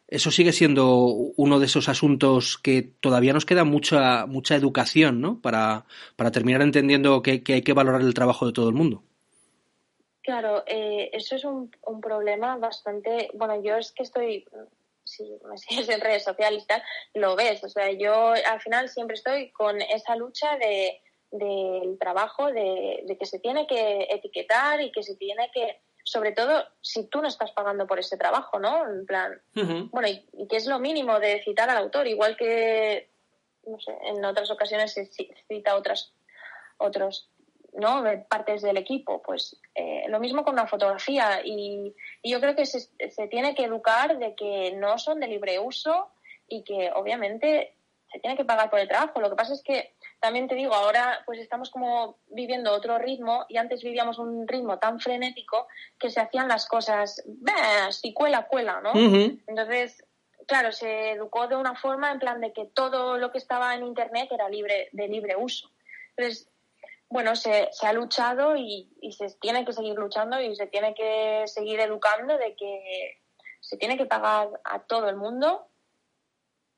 eso 0.09 0.31
sigue 0.31 0.53
siendo 0.53 1.07
uno 1.37 1.59
de 1.59 1.67
esos 1.67 1.89
asuntos 1.89 2.59
que 2.59 2.83
todavía 2.83 3.33
nos 3.33 3.47
queda 3.47 3.65
mucha, 3.65 4.27
mucha 4.27 4.55
educación, 4.55 5.21
¿no? 5.21 5.41
Para, 5.41 5.87
para 6.17 6.31
terminar 6.31 6.63
entendiendo 6.63 7.23
que, 7.23 7.43
hay 7.47 7.63
que 7.63 7.73
valorar 7.73 8.03
el 8.03 8.15
trabajo 8.15 8.47
de 8.47 8.53
todo 8.53 8.69
el 8.69 8.75
mundo. 8.75 9.03
Claro, 10.23 10.63
eh, 10.67 11.11
eso 11.13 11.37
es 11.37 11.45
un, 11.45 11.71
un, 11.87 12.01
problema 12.01 12.57
bastante. 12.57 13.31
Bueno, 13.35 13.63
yo 13.63 13.77
es 13.77 13.93
que 13.93 14.03
estoy. 14.03 14.47
Si 15.05 15.23
me 15.49 15.59
sigues 15.59 15.89
en 15.89 16.01
redes 16.01 16.25
sociales 16.25 16.65
y 16.65 16.67
tal, 16.67 16.83
lo 17.15 17.37
ves. 17.37 17.63
O 17.65 17.69
sea, 17.69 17.91
yo 17.93 18.33
al 18.33 18.61
final 18.61 18.89
siempre 18.89 19.15
estoy 19.15 19.51
con 19.53 19.81
esa 19.81 20.17
lucha 20.17 20.57
de, 20.59 21.01
del 21.31 21.99
trabajo, 21.99 22.47
de, 22.53 23.05
de 23.07 23.19
que 23.19 23.27
se 23.27 23.39
tiene 23.39 23.67
que 23.67 24.07
etiquetar 24.11 24.81
y 24.81 24.93
que 24.93 25.03
se 25.03 25.17
tiene 25.17 25.51
que 25.53 25.81
sobre 26.05 26.33
todo 26.33 26.65
si 26.83 27.09
tú 27.09 27.21
no 27.23 27.29
estás 27.29 27.51
pagando 27.53 27.87
por 27.87 27.99
ese 27.99 28.19
trabajo, 28.19 28.59
¿no? 28.59 28.89
En 28.89 29.07
plan, 29.07 29.41
bueno, 29.91 30.07
y, 30.07 30.47
que 30.47 30.57
es 30.57 30.67
lo 30.67 30.79
mínimo 30.79 31.19
de 31.19 31.43
citar 31.43 31.71
al 31.71 31.79
autor, 31.79 32.07
igual 32.07 32.37
que, 32.37 33.11
no 33.67 33.81
sé, 33.81 33.97
en 34.03 34.23
otras 34.25 34.51
ocasiones 34.51 34.93
se 34.93 35.07
cita 35.49 35.75
otras, 35.75 36.13
otros, 36.77 37.31
¿no? 37.73 38.05
Partes 38.29 38.61
del 38.61 38.77
equipo, 38.77 39.23
pues 39.23 39.59
eh, 39.75 40.05
lo 40.09 40.21
mismo 40.21 40.45
con 40.45 40.53
una 40.53 40.67
fotografía 40.67 41.41
y, 41.43 41.95
yo 42.23 42.39
creo 42.39 42.55
que 42.55 42.67
se, 42.67 42.81
se 42.81 43.27
tiene 43.29 43.55
que 43.55 43.65
educar 43.65 44.19
de 44.19 44.35
que 44.35 44.73
no 44.77 44.99
son 44.99 45.21
de 45.21 45.29
libre 45.29 45.59
uso 45.59 46.11
y 46.49 46.63
que 46.65 46.91
obviamente 46.95 47.77
se 48.13 48.21
tiene 48.21 48.37
que 48.37 48.45
pagar 48.45 48.69
por 48.69 48.79
el 48.79 48.89
trabajo. 48.89 49.21
Lo 49.21 49.31
que 49.31 49.37
pasa 49.37 49.55
es 49.55 49.63
que 49.63 49.95
también 50.25 50.49
te 50.49 50.55
digo, 50.55 50.73
ahora 50.73 51.23
pues 51.27 51.39
estamos 51.39 51.69
como 51.69 52.17
viviendo 52.29 52.73
otro 52.73 52.97
ritmo 52.97 53.45
y 53.47 53.59
antes 53.59 53.83
vivíamos 53.83 54.19
un 54.19 54.49
ritmo 54.49 54.79
tan 54.79 54.99
frenético 54.99 55.69
que 55.99 56.09
se 56.09 56.19
hacían 56.19 56.49
las 56.49 56.67
cosas, 56.67 57.23
si 57.91 58.15
cuela, 58.15 58.47
cuela, 58.47 58.81
¿no? 58.81 58.93
Entonces, 58.95 60.03
claro, 60.47 60.73
se 60.73 61.11
educó 61.11 61.47
de 61.47 61.57
una 61.57 61.75
forma 61.75 62.11
en 62.11 62.21
plan 62.21 62.41
de 62.41 62.55
que 62.55 62.65
todo 62.65 63.19
lo 63.19 63.31
que 63.33 63.37
estaba 63.37 63.75
en 63.75 63.85
Internet 63.85 64.31
era 64.33 64.49
libre, 64.49 64.89
de 64.93 65.09
libre 65.09 65.37
uso. 65.37 65.71
Entonces, 66.17 66.49
bueno, 67.11 67.37
se, 67.37 67.69
se 67.73 67.87
ha 67.87 67.93
luchado 67.93 68.57
y, 68.57 68.89
y, 69.03 69.13
se 69.13 69.31
tiene 69.43 69.67
que 69.67 69.75
seguir 69.75 69.97
luchando 69.97 70.41
y 70.41 70.57
se 70.57 70.69
tiene 70.69 70.95
que 70.95 71.43
seguir 71.49 71.81
educando 71.81 72.39
de 72.39 72.57
que 72.57 73.21
se 73.61 73.77
tiene 73.77 73.99
que 73.99 74.07
pagar 74.07 74.49
a 74.65 74.79
todo 74.85 75.11
el 75.11 75.17
mundo 75.17 75.69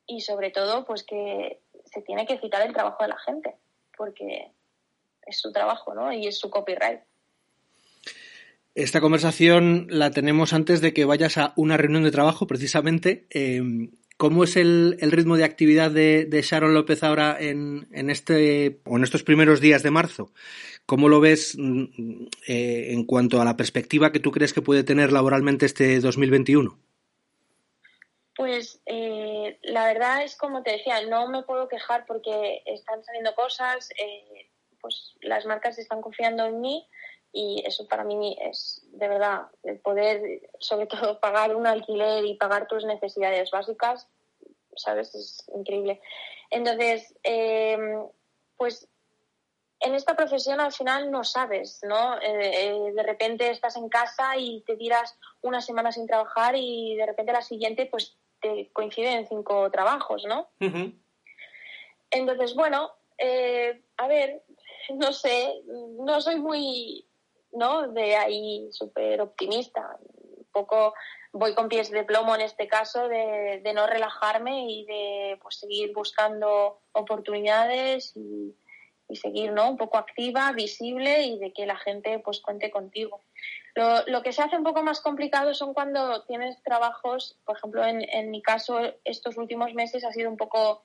y 0.04 0.20
sobre 0.20 0.50
todo 0.50 0.84
pues 0.84 1.04
que 1.04 1.60
se 1.96 2.02
tiene 2.02 2.26
que 2.26 2.38
citar 2.38 2.66
el 2.66 2.74
trabajo 2.74 3.02
de 3.02 3.08
la 3.08 3.18
gente, 3.18 3.54
porque 3.96 4.52
es 5.26 5.40
su 5.40 5.50
trabajo, 5.50 5.94
¿no? 5.94 6.12
Y 6.12 6.26
es 6.26 6.38
su 6.38 6.50
copyright. 6.50 7.00
Esta 8.74 9.00
conversación 9.00 9.86
la 9.88 10.10
tenemos 10.10 10.52
antes 10.52 10.82
de 10.82 10.92
que 10.92 11.06
vayas 11.06 11.38
a 11.38 11.54
una 11.56 11.78
reunión 11.78 12.04
de 12.04 12.10
trabajo, 12.10 12.46
precisamente. 12.46 13.26
Eh, 13.30 13.62
¿Cómo 14.18 14.44
es 14.44 14.56
el, 14.56 14.98
ritmo 15.00 15.38
de 15.38 15.44
actividad 15.44 15.90
de, 15.90 16.42
Sharon 16.42 16.74
López 16.74 17.02
ahora 17.02 17.38
en, 17.40 17.86
este 18.10 18.80
o 18.84 18.98
en 18.98 19.04
estos 19.04 19.22
primeros 19.22 19.62
días 19.62 19.82
de 19.82 19.90
marzo? 19.90 20.32
¿Cómo 20.84 21.08
lo 21.08 21.20
ves 21.20 21.56
mm, 21.58 22.26
eh, 22.46 22.92
en 22.92 23.04
cuanto 23.04 23.40
a 23.40 23.46
la 23.46 23.56
perspectiva 23.56 24.12
que 24.12 24.20
tú 24.20 24.30
crees 24.32 24.52
que 24.52 24.62
puede 24.62 24.84
tener 24.84 25.12
laboralmente 25.12 25.64
este 25.64 25.98
2021? 26.00 26.78
Pues 28.36 28.80
eh, 28.86 29.58
la 29.62 29.86
verdad 29.86 30.22
es 30.22 30.36
como 30.36 30.62
te 30.62 30.72
decía, 30.72 31.00
no 31.06 31.28
me 31.28 31.42
puedo 31.42 31.68
quejar 31.68 32.04
porque 32.06 32.62
están 32.66 33.02
saliendo 33.02 33.34
cosas, 33.34 33.88
eh, 33.98 34.50
pues 34.80 35.16
las 35.22 35.46
marcas 35.46 35.78
están 35.78 36.02
confiando 36.02 36.44
en 36.44 36.60
mí 36.60 36.86
y 37.32 37.62
eso 37.66 37.86
para 37.88 38.04
mí 38.04 38.36
es 38.40 38.86
de 38.92 39.08
verdad 39.08 39.46
el 39.62 39.78
poder, 39.80 40.50
sobre 40.60 40.86
todo 40.86 41.18
pagar 41.20 41.56
un 41.56 41.66
alquiler 41.66 42.24
y 42.24 42.36
pagar 42.36 42.66
tus 42.66 42.84
necesidades 42.84 43.50
básicas, 43.50 44.08
¿sabes? 44.76 45.14
Es 45.14 45.44
increíble. 45.54 46.00
Entonces, 46.50 47.14
eh, 47.24 47.78
pues 48.56 48.88
en 49.80 49.94
esta 49.94 50.16
profesión 50.16 50.60
al 50.60 50.72
final 50.72 51.10
no 51.10 51.24
sabes, 51.24 51.80
¿no? 51.82 52.18
Eh, 52.20 52.68
eh, 52.68 52.92
de 52.94 53.02
repente 53.02 53.50
estás 53.50 53.76
en 53.76 53.88
casa 53.88 54.36
y 54.36 54.62
te 54.62 54.76
tiras 54.76 55.18
una 55.42 55.60
semana 55.60 55.92
sin 55.92 56.06
trabajar 56.06 56.54
y 56.56 56.96
de 56.96 57.06
repente 57.06 57.32
la 57.32 57.42
siguiente 57.42 57.86
pues 57.86 58.16
te 58.54 58.70
coinciden 58.72 59.26
cinco 59.26 59.70
trabajos, 59.70 60.24
¿no? 60.26 60.48
Entonces, 62.10 62.54
bueno, 62.54 62.90
eh, 63.18 63.82
a 63.96 64.06
ver, 64.06 64.42
no 64.94 65.12
sé, 65.12 65.62
no 65.66 66.20
soy 66.20 66.36
muy, 66.36 67.06
¿no? 67.52 67.88
De 67.88 68.16
ahí 68.16 68.68
súper 68.70 69.20
optimista. 69.20 69.96
Un 70.00 70.46
poco 70.52 70.94
voy 71.32 71.54
con 71.54 71.68
pies 71.68 71.90
de 71.90 72.04
plomo 72.04 72.34
en 72.34 72.40
este 72.40 72.66
caso 72.66 73.08
de, 73.08 73.60
de 73.62 73.72
no 73.74 73.86
relajarme 73.86 74.70
y 74.70 74.84
de 74.86 75.38
pues, 75.42 75.58
seguir 75.58 75.92
buscando 75.92 76.80
oportunidades 76.92 78.16
y 78.16 78.54
y 79.08 79.16
seguir 79.16 79.52
¿no? 79.52 79.70
un 79.70 79.76
poco 79.76 79.98
activa, 79.98 80.52
visible 80.52 81.22
y 81.22 81.38
de 81.38 81.52
que 81.52 81.66
la 81.66 81.76
gente 81.76 82.18
pues 82.18 82.40
cuente 82.40 82.70
contigo. 82.70 83.20
Lo, 83.76 84.04
lo, 84.06 84.22
que 84.22 84.32
se 84.32 84.42
hace 84.42 84.56
un 84.56 84.64
poco 84.64 84.82
más 84.82 85.00
complicado 85.00 85.54
son 85.54 85.72
cuando 85.74 86.24
tienes 86.24 86.60
trabajos, 86.62 87.38
por 87.44 87.56
ejemplo, 87.56 87.84
en, 87.84 88.02
en 88.10 88.30
mi 88.30 88.42
caso, 88.42 88.80
estos 89.04 89.36
últimos 89.36 89.72
meses 89.74 90.04
ha 90.04 90.12
sido 90.12 90.30
un 90.30 90.36
poco 90.36 90.84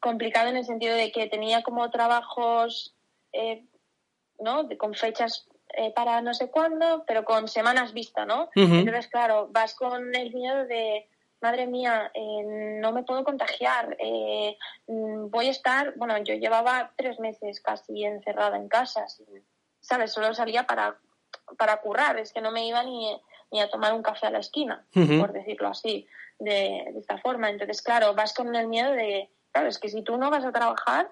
complicado 0.00 0.50
en 0.50 0.56
el 0.56 0.64
sentido 0.64 0.94
de 0.94 1.10
que 1.10 1.28
tenía 1.28 1.62
como 1.62 1.90
trabajos 1.90 2.94
eh, 3.32 3.64
¿no? 4.38 4.64
De, 4.64 4.76
con 4.76 4.94
fechas 4.94 5.48
eh, 5.76 5.92
para 5.92 6.20
no 6.20 6.34
sé 6.34 6.50
cuándo, 6.50 7.04
pero 7.06 7.24
con 7.24 7.48
semanas 7.48 7.92
vista, 7.92 8.24
¿no? 8.24 8.44
Uh 8.54 8.60
-huh. 8.60 8.78
Entonces, 8.80 9.08
claro, 9.08 9.48
vas 9.50 9.74
con 9.74 10.14
el 10.14 10.32
miedo 10.32 10.64
de 10.66 11.08
madre 11.40 11.66
mía, 11.66 12.10
eh, 12.14 12.42
no 12.80 12.92
me 12.92 13.02
puedo 13.02 13.22
contagiar, 13.22 13.96
eh, 13.98 14.56
voy 14.86 15.48
a 15.48 15.50
estar, 15.50 15.92
bueno, 15.96 16.16
yo 16.18 16.34
llevaba 16.34 16.92
tres 16.96 17.20
meses 17.20 17.60
casi 17.60 18.02
encerrada 18.04 18.56
en 18.56 18.68
casa, 18.68 19.04
¿sabes? 19.80 20.12
Solo 20.12 20.32
salía 20.32 20.64
para, 20.66 20.96
para 21.58 21.80
currar, 21.80 22.18
es 22.18 22.32
que 22.32 22.40
no 22.40 22.50
me 22.50 22.66
iba 22.66 22.82
ni, 22.82 23.20
ni 23.50 23.60
a 23.60 23.70
tomar 23.70 23.92
un 23.92 24.02
café 24.02 24.26
a 24.26 24.30
la 24.30 24.38
esquina, 24.38 24.86
uh 24.94 25.00
-huh. 25.00 25.20
por 25.20 25.32
decirlo 25.32 25.68
así, 25.68 26.06
de, 26.38 26.84
de, 26.92 26.98
esta 26.98 27.18
forma. 27.18 27.50
Entonces, 27.50 27.82
claro, 27.82 28.14
vas 28.14 28.34
con 28.34 28.54
el 28.54 28.68
miedo 28.68 28.92
de, 28.92 29.30
claro, 29.52 29.68
es 29.68 29.78
que 29.78 29.88
si 29.88 30.02
tú 30.02 30.16
no 30.16 30.30
vas 30.30 30.44
a 30.44 30.52
trabajar, 30.52 31.10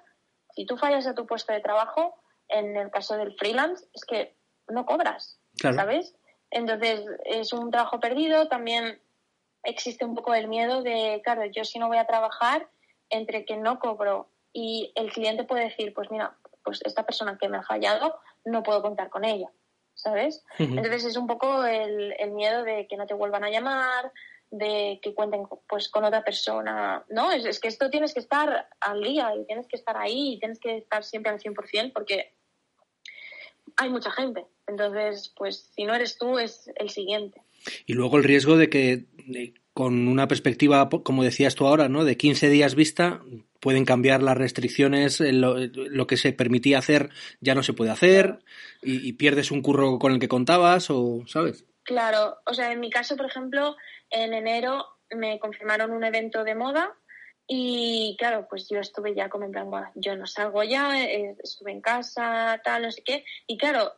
si 0.54 0.66
tú 0.66 0.76
fallas 0.76 1.06
a 1.06 1.14
tu 1.14 1.26
puesto 1.26 1.52
de 1.52 1.60
trabajo, 1.60 2.14
en 2.48 2.76
el 2.76 2.90
caso 2.90 3.16
del 3.16 3.34
freelance, 3.34 3.86
es 3.94 4.04
que 4.04 4.36
no 4.68 4.84
cobras, 4.84 5.38
claro. 5.58 5.76
¿sabes? 5.76 6.14
Entonces, 6.50 7.00
es 7.24 7.52
un 7.52 7.70
trabajo 7.70 7.98
perdido, 7.98 8.48
también 8.48 9.00
existe 9.64 10.04
un 10.04 10.14
poco 10.14 10.34
el 10.34 10.48
miedo 10.48 10.82
de, 10.82 11.20
claro, 11.24 11.44
yo 11.46 11.64
si 11.64 11.78
no 11.78 11.88
voy 11.88 11.98
a 11.98 12.06
trabajar, 12.06 12.68
entre 13.08 13.44
que 13.44 13.56
no 13.56 13.78
cobro 13.78 14.28
y 14.52 14.92
el 14.96 15.12
cliente 15.12 15.44
puede 15.44 15.64
decir, 15.64 15.94
pues 15.94 16.10
mira, 16.10 16.36
pues 16.64 16.80
esta 16.84 17.04
persona 17.04 17.38
que 17.40 17.48
me 17.48 17.58
ha 17.58 17.62
fallado, 17.62 18.18
no 18.44 18.62
puedo 18.62 18.82
contar 18.82 19.08
con 19.10 19.24
ella, 19.24 19.48
¿sabes? 19.94 20.44
Uh 20.58 20.64
-huh. 20.64 20.78
Entonces 20.78 21.04
es 21.04 21.16
un 21.16 21.26
poco 21.26 21.64
el, 21.64 22.14
el, 22.18 22.30
miedo 22.32 22.64
de 22.64 22.86
que 22.88 22.96
no 22.96 23.06
te 23.06 23.14
vuelvan 23.14 23.44
a 23.44 23.50
llamar, 23.50 24.12
de 24.50 25.00
que 25.02 25.14
cuenten 25.14 25.44
pues 25.68 25.88
con 25.88 26.04
otra 26.04 26.22
persona, 26.22 27.04
¿no? 27.08 27.32
Es, 27.32 27.44
es, 27.44 27.58
que 27.58 27.68
esto 27.68 27.88
tienes 27.90 28.12
que 28.12 28.20
estar 28.20 28.68
al 28.80 29.02
día 29.02 29.34
y 29.34 29.46
tienes 29.46 29.66
que 29.66 29.76
estar 29.76 29.96
ahí 29.96 30.34
y 30.34 30.38
tienes 30.38 30.58
que 30.58 30.76
estar 30.78 31.04
siempre 31.04 31.32
al 31.32 31.40
100% 31.40 31.92
porque 31.92 32.34
hay 33.76 33.88
mucha 33.88 34.10
gente. 34.10 34.46
Entonces, 34.66 35.32
pues 35.36 35.70
si 35.74 35.84
no 35.84 35.94
eres 35.94 36.18
tú, 36.18 36.38
es 36.38 36.70
el 36.76 36.90
siguiente. 36.90 37.40
Y 37.86 37.94
luego 37.94 38.18
el 38.18 38.24
riesgo 38.24 38.56
de 38.56 38.68
que 38.68 39.06
de, 39.26 39.54
con 39.72 40.08
una 40.08 40.28
perspectiva, 40.28 40.88
como 40.88 41.22
decías 41.22 41.54
tú 41.54 41.66
ahora, 41.66 41.88
¿no? 41.88 42.04
de 42.04 42.16
15 42.16 42.48
días 42.48 42.74
vista, 42.74 43.22
pueden 43.62 43.84
cambiar 43.84 44.24
las 44.24 44.36
restricciones, 44.36 45.20
lo, 45.20 45.56
lo 45.56 46.06
que 46.08 46.16
se 46.16 46.32
permitía 46.32 46.78
hacer 46.78 47.10
ya 47.40 47.54
no 47.54 47.62
se 47.62 47.72
puede 47.72 47.92
hacer 47.92 48.40
y, 48.82 49.12
pierdes 49.12 49.52
un 49.52 49.62
curro 49.62 50.00
con 50.00 50.12
el 50.12 50.18
que 50.18 50.26
contabas 50.26 50.90
o, 50.90 51.22
¿sabes? 51.28 51.64
Claro, 51.84 52.38
o 52.44 52.54
sea, 52.54 52.72
en 52.72 52.80
mi 52.80 52.90
caso, 52.90 53.16
por 53.16 53.26
ejemplo, 53.26 53.76
en 54.10 54.34
enero 54.34 54.84
me 55.12 55.38
confirmaron 55.38 55.92
un 55.92 56.02
evento 56.02 56.42
de 56.42 56.56
moda 56.56 56.92
y 57.46 58.16
claro, 58.18 58.48
pues 58.50 58.66
yo 58.68 58.80
estuve 58.80 59.14
ya 59.14 59.28
comentando, 59.28 59.80
yo 59.94 60.16
no 60.16 60.26
salgo 60.26 60.64
ya, 60.64 61.00
eh, 61.00 61.36
estuve 61.40 61.70
en 61.70 61.80
casa, 61.80 62.60
tal, 62.64 62.82
no 62.82 62.90
sé 62.90 63.04
qué, 63.04 63.24
y 63.46 63.56
claro, 63.58 63.92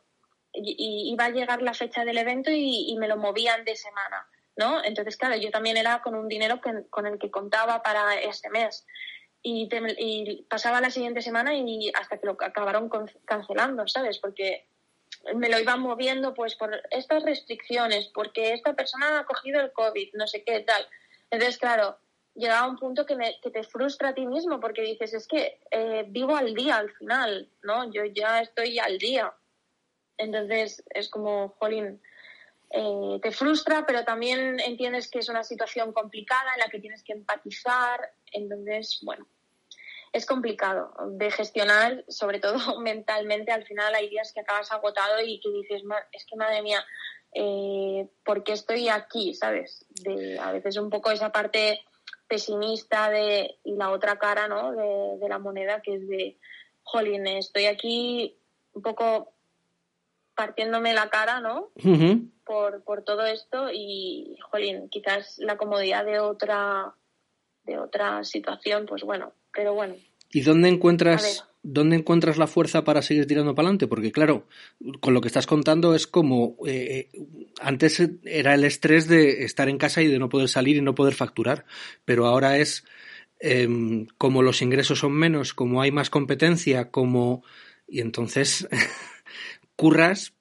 y, 0.52 1.10
iba 1.10 1.24
a 1.24 1.30
llegar 1.30 1.62
la 1.62 1.72
fecha 1.72 2.04
del 2.04 2.18
evento 2.18 2.50
y, 2.50 2.90
y, 2.90 2.96
me 2.98 3.08
lo 3.08 3.16
movían 3.16 3.64
de 3.64 3.76
semana, 3.76 4.28
¿no? 4.56 4.84
Entonces, 4.84 5.16
claro, 5.16 5.36
yo 5.36 5.50
también 5.50 5.78
era 5.78 6.02
con 6.02 6.14
un 6.14 6.28
dinero 6.28 6.60
con 6.90 7.06
el 7.06 7.18
que 7.18 7.30
contaba 7.30 7.82
para 7.82 8.14
ese 8.20 8.50
mes. 8.50 8.84
Y, 9.46 9.68
te, 9.68 10.44
pasaba 10.48 10.80
la 10.80 10.90
siguiente 10.90 11.20
semana 11.20 11.54
y 11.54 11.92
hasta 11.94 12.18
que 12.18 12.26
lo 12.26 12.32
acabaron 12.40 12.90
cancelando, 13.26 13.86
¿sabes? 13.86 14.18
Porque 14.18 14.66
me 15.34 15.50
lo 15.50 15.58
iban 15.58 15.80
moviendo 15.80 16.32
pues 16.32 16.54
por 16.54 16.82
estas 16.90 17.22
restricciones, 17.22 18.10
porque 18.14 18.54
esta 18.54 18.72
persona 18.72 19.20
ha 19.20 19.26
cogido 19.26 19.60
el 19.60 19.72
COVID, 19.72 20.14
no 20.14 20.26
sé 20.26 20.42
qué, 20.44 20.60
tal. 20.60 20.86
Entonces, 21.30 21.58
claro, 21.58 21.98
llegaba 22.34 22.66
un 22.66 22.78
punto 22.78 23.04
que, 23.04 23.16
me, 23.16 23.38
que 23.42 23.50
te 23.50 23.64
frustra 23.64 24.08
a 24.08 24.14
ti 24.14 24.26
mismo 24.26 24.60
porque 24.60 24.80
dices, 24.80 25.12
es 25.12 25.28
que 25.28 25.60
eh, 25.70 26.04
vivo 26.08 26.34
al 26.34 26.54
día 26.54 26.76
al 26.76 26.90
final, 26.92 27.50
¿no? 27.62 27.92
Yo 27.92 28.06
ya 28.06 28.40
estoy 28.40 28.78
al 28.78 28.96
día 28.96 29.32
entonces 30.18 30.82
es 30.90 31.08
como, 31.08 31.50
jolín, 31.58 32.00
eh, 32.76 33.20
te 33.22 33.30
frustra, 33.30 33.86
pero 33.86 34.04
también 34.04 34.58
entiendes 34.58 35.08
que 35.08 35.20
es 35.20 35.28
una 35.28 35.44
situación 35.44 35.92
complicada 35.92 36.54
en 36.54 36.60
la 36.60 36.68
que 36.68 36.80
tienes 36.80 37.04
que 37.04 37.12
empatizar. 37.12 38.00
Entonces, 38.32 38.98
bueno, 39.02 39.28
es 40.12 40.26
complicado 40.26 40.92
de 41.12 41.30
gestionar, 41.30 42.04
sobre 42.08 42.40
todo 42.40 42.56
mentalmente. 42.80 43.52
Al 43.52 43.64
final 43.64 43.94
hay 43.94 44.10
días 44.10 44.32
que 44.32 44.40
acabas 44.40 44.72
agotado 44.72 45.20
y 45.24 45.38
que 45.38 45.50
dices, 45.50 45.82
es 46.10 46.26
que 46.26 46.34
madre 46.34 46.62
mía, 46.62 46.84
eh, 47.32 48.08
¿por 48.24 48.42
qué 48.42 48.54
estoy 48.54 48.88
aquí? 48.88 49.34
¿Sabes? 49.34 49.86
De, 49.90 50.36
a 50.40 50.50
veces 50.50 50.76
un 50.76 50.90
poco 50.90 51.12
esa 51.12 51.30
parte 51.30 51.80
pesimista 52.26 53.08
de, 53.08 53.56
y 53.62 53.76
la 53.76 53.90
otra 53.90 54.18
cara, 54.18 54.48
¿no? 54.48 54.72
De, 54.72 55.28
la 55.28 55.38
moneda 55.38 55.80
que 55.80 55.94
es 55.94 56.08
de, 56.08 56.38
jolín, 56.82 57.28
estoy 57.28 57.66
aquí 57.66 58.36
un 58.72 58.82
poco 58.82 59.32
partiéndome 60.34 60.92
la 60.92 61.08
cara, 61.08 61.38
¿no? 61.38 61.70
Uh. 61.76 62.33
Por, 62.44 62.82
por 62.82 63.02
todo 63.02 63.26
esto 63.26 63.70
y, 63.72 64.36
jolín, 64.50 64.88
quizás 64.88 65.38
la 65.38 65.56
comodidad 65.56 66.04
de 66.04 66.20
otra, 66.20 66.94
de 67.64 67.78
otra 67.78 68.24
situación, 68.24 68.86
pues 68.86 69.02
bueno, 69.02 69.32
pero 69.52 69.74
bueno. 69.74 69.96
¿Y 70.30 70.40
dónde 70.40 70.68
encuentras, 70.68 71.46
dónde 71.62 71.96
encuentras 71.96 72.38
la 72.38 72.46
fuerza 72.46 72.82
para 72.82 73.02
seguir 73.02 73.26
tirando 73.26 73.54
para 73.54 73.68
adelante? 73.68 73.86
Porque 73.86 74.10
claro, 74.10 74.46
con 75.00 75.14
lo 75.14 75.20
que 75.20 75.28
estás 75.28 75.46
contando 75.46 75.94
es 75.94 76.06
como 76.06 76.56
eh, 76.66 77.08
antes 77.60 78.02
era 78.24 78.54
el 78.54 78.64
estrés 78.64 79.06
de 79.06 79.44
estar 79.44 79.68
en 79.68 79.78
casa 79.78 80.02
y 80.02 80.08
de 80.08 80.18
no 80.18 80.28
poder 80.28 80.48
salir 80.48 80.76
y 80.76 80.82
no 80.82 80.94
poder 80.94 81.14
facturar, 81.14 81.64
pero 82.04 82.26
ahora 82.26 82.58
es 82.58 82.84
eh, 83.40 83.68
como 84.18 84.42
los 84.42 84.62
ingresos 84.62 84.98
son 84.98 85.12
menos, 85.12 85.54
como 85.54 85.82
hay 85.82 85.92
más 85.92 86.10
competencia, 86.10 86.90
como 86.90 87.44
y 87.86 88.00
entonces 88.00 88.66
curras, 89.76 90.32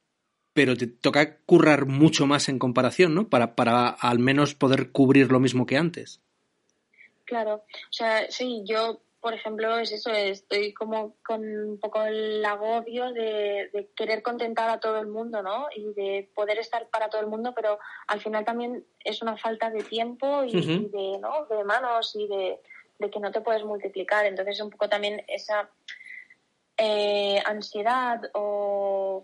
pero 0.53 0.77
te 0.77 0.87
toca 0.87 1.37
currar 1.45 1.85
mucho 1.87 2.25
más 2.27 2.47
en 2.47 2.59
comparación, 2.59 3.15
¿no? 3.15 3.27
Para, 3.27 3.55
para 3.55 3.89
al 3.89 4.19
menos 4.19 4.53
poder 4.55 4.91
cubrir 4.91 5.31
lo 5.31 5.39
mismo 5.39 5.65
que 5.65 5.77
antes. 5.77 6.21
Claro, 7.25 7.55
o 7.55 7.91
sea, 7.93 8.29
sí, 8.29 8.63
yo, 8.65 8.99
por 9.19 9.33
ejemplo, 9.33 9.77
es 9.79 9.91
eso, 9.91 10.11
estoy 10.11 10.73
como 10.73 11.15
con 11.25 11.41
un 11.41 11.79
poco 11.79 12.03
el 12.03 12.43
agobio 12.45 13.11
de, 13.13 13.69
de 13.73 13.89
querer 13.95 14.21
contentar 14.21 14.69
a 14.69 14.79
todo 14.79 14.99
el 14.99 15.07
mundo, 15.07 15.41
¿no? 15.41 15.67
Y 15.75 15.93
de 15.93 16.29
poder 16.35 16.59
estar 16.59 16.87
para 16.89 17.09
todo 17.09 17.21
el 17.21 17.27
mundo, 17.27 17.53
pero 17.55 17.79
al 18.07 18.19
final 18.19 18.45
también 18.45 18.85
es 19.03 19.21
una 19.21 19.37
falta 19.37 19.69
de 19.71 19.83
tiempo 19.83 20.43
y, 20.43 20.55
uh 20.55 20.59
-huh. 20.59 20.85
y 20.85 20.89
de, 20.89 21.19
¿no? 21.19 21.45
de 21.49 21.63
manos 21.63 22.15
y 22.15 22.27
de, 22.27 22.59
de 22.99 23.09
que 23.09 23.19
no 23.19 23.31
te 23.31 23.41
puedes 23.41 23.63
multiplicar. 23.63 24.25
Entonces, 24.25 24.59
un 24.59 24.69
poco 24.69 24.87
también 24.87 25.23
esa 25.27 25.69
eh, 26.77 27.41
ansiedad 27.45 28.21
o 28.33 29.23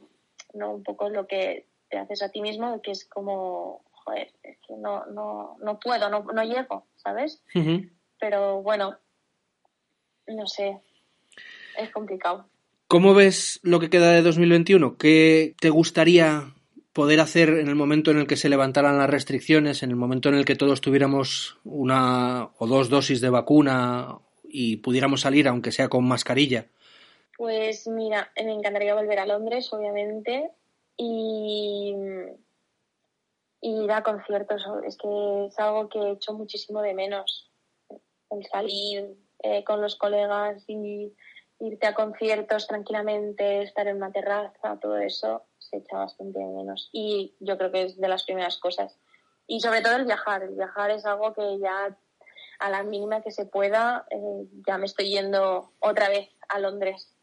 no 0.53 0.71
un 0.71 0.83
poco 0.83 1.09
lo 1.09 1.27
que 1.27 1.67
te 1.89 1.97
haces 1.97 2.21
a 2.21 2.29
ti 2.29 2.41
mismo 2.41 2.81
que 2.81 2.91
es 2.91 3.05
como 3.05 3.83
joder 3.91 4.31
es 4.43 4.57
que 4.67 4.75
no 4.77 5.05
no 5.07 5.57
no 5.61 5.79
puedo 5.79 6.09
no, 6.09 6.23
no 6.23 6.43
llego 6.43 6.85
sabes 6.95 7.41
uh 7.55 7.59
-huh. 7.59 7.89
pero 8.19 8.61
bueno 8.61 8.97
no 10.27 10.47
sé 10.47 10.79
es 11.77 11.91
complicado 11.91 12.45
¿Cómo 12.89 13.13
ves 13.13 13.59
lo 13.61 13.79
que 13.79 13.91
queda 13.91 14.13
de 14.13 14.23
2021? 14.23 14.97
¿Qué 14.97 15.53
te 15.59 15.69
gustaría 15.69 16.55
poder 16.91 17.19
hacer 17.19 17.49
en 17.49 17.67
el 17.67 17.75
momento 17.75 18.09
en 18.09 18.17
el 18.17 18.25
que 18.25 18.35
se 18.35 18.49
levantaran 18.49 18.97
las 18.97 19.07
restricciones, 19.07 19.83
en 19.83 19.91
el 19.91 19.95
momento 19.95 20.27
en 20.27 20.33
el 20.33 20.43
que 20.43 20.55
todos 20.55 20.81
tuviéramos 20.81 21.59
una 21.63 22.49
o 22.57 22.65
dos 22.65 22.89
dosis 22.89 23.21
de 23.21 23.29
vacuna 23.29 24.17
y 24.43 24.77
pudiéramos 24.77 25.21
salir, 25.21 25.47
aunque 25.47 25.71
sea 25.71 25.87
con 25.87 26.07
mascarilla? 26.07 26.65
Pues 27.39 27.87
mira, 27.87 28.29
me 28.35 28.51
encantaría 28.51 28.93
volver 28.93 29.17
a 29.17 29.25
Londres, 29.25 29.71
obviamente, 29.71 30.51
y, 30.97 31.95
y 33.61 33.83
ir 33.85 33.91
a 33.93 34.03
conciertos. 34.03 34.67
Es 34.85 34.97
que 34.97 35.45
es 35.45 35.57
algo 35.57 35.87
que 35.87 35.99
he 35.99 36.11
hecho 36.11 36.33
muchísimo 36.33 36.81
de 36.81 36.93
menos. 36.93 37.49
el 38.31 38.45
salir 38.47 39.15
eh, 39.41 39.63
con 39.63 39.79
los 39.79 39.95
colegas 39.95 40.65
y 40.67 41.15
irte 41.61 41.87
a 41.87 41.93
conciertos 41.93 42.67
tranquilamente, 42.67 43.61
estar 43.61 43.87
en 43.87 43.95
una 43.95 44.11
terraza, 44.11 44.77
todo 44.81 44.97
eso 44.97 45.45
se 45.59 45.77
echa 45.77 45.95
bastante 45.95 46.39
menos. 46.39 46.89
Y 46.91 47.37
yo 47.39 47.57
creo 47.57 47.71
que 47.71 47.83
es 47.83 47.97
de 47.97 48.09
las 48.09 48.25
primeras 48.25 48.57
cosas. 48.57 48.99
Y 49.47 49.61
sobre 49.61 49.81
todo 49.81 49.95
el 49.95 50.03
viajar. 50.03 50.43
El 50.43 50.55
viajar 50.55 50.91
es 50.91 51.05
algo 51.05 51.33
que 51.33 51.57
ya 51.59 51.97
a 52.59 52.69
la 52.69 52.83
mínima 52.83 53.21
que 53.21 53.31
se 53.31 53.45
pueda, 53.45 54.05
eh, 54.09 54.45
ya 54.67 54.77
me 54.77 54.87
estoy 54.87 55.09
yendo 55.09 55.71
otra 55.79 56.09
vez 56.09 56.27
a 56.49 56.59
Londres. 56.59 57.15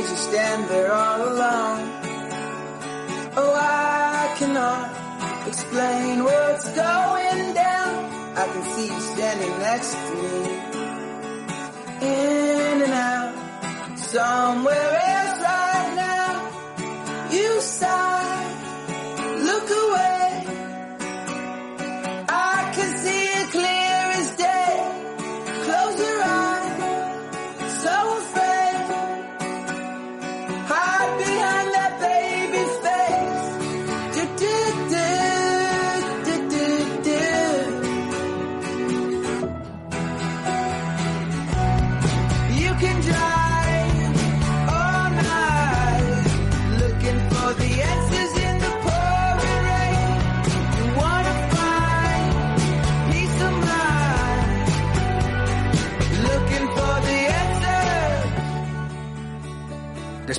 You 0.00 0.16
stand 0.16 0.68
there 0.70 0.90
all 0.90 1.20
alone? 1.28 1.80
Oh, 3.36 3.52
I 3.54 4.34
cannot 4.38 5.46
explain 5.46 6.24
what's 6.24 6.68
going 6.70 7.54
down. 7.54 7.94
I 8.34 8.44
can 8.50 8.62
see 8.72 8.86
you 8.86 9.00
standing 9.12 9.58
next 9.58 9.92
to 10.06 10.12
me. 10.22 10.36
In 12.00 12.82
and 12.86 12.94
out, 13.12 13.98
somewhere 13.98 14.92
else 15.16 15.36
right 15.52 15.92
now. 16.06 16.32
You 17.30 17.60
sigh, 17.60 18.19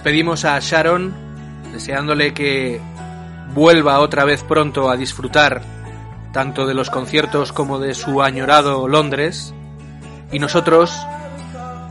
Despedimos 0.02 0.45
a 0.45 0.58
Sharon 0.60 1.14
deseándole 1.74 2.34
que 2.34 2.82
vuelva 3.54 3.99
otra 3.99 4.26
vez 4.26 4.41
pronto 4.41 4.89
a 4.89 4.97
disfrutar 4.97 5.62
tanto 6.34 6.66
de 6.66 6.74
los 6.74 6.89
conciertos 6.89 7.54
como 7.54 7.78
de 7.78 7.93
su 7.93 8.24
añorado 8.24 8.88
Londres 8.88 9.54
y 10.32 10.39
nosotros 10.39 10.91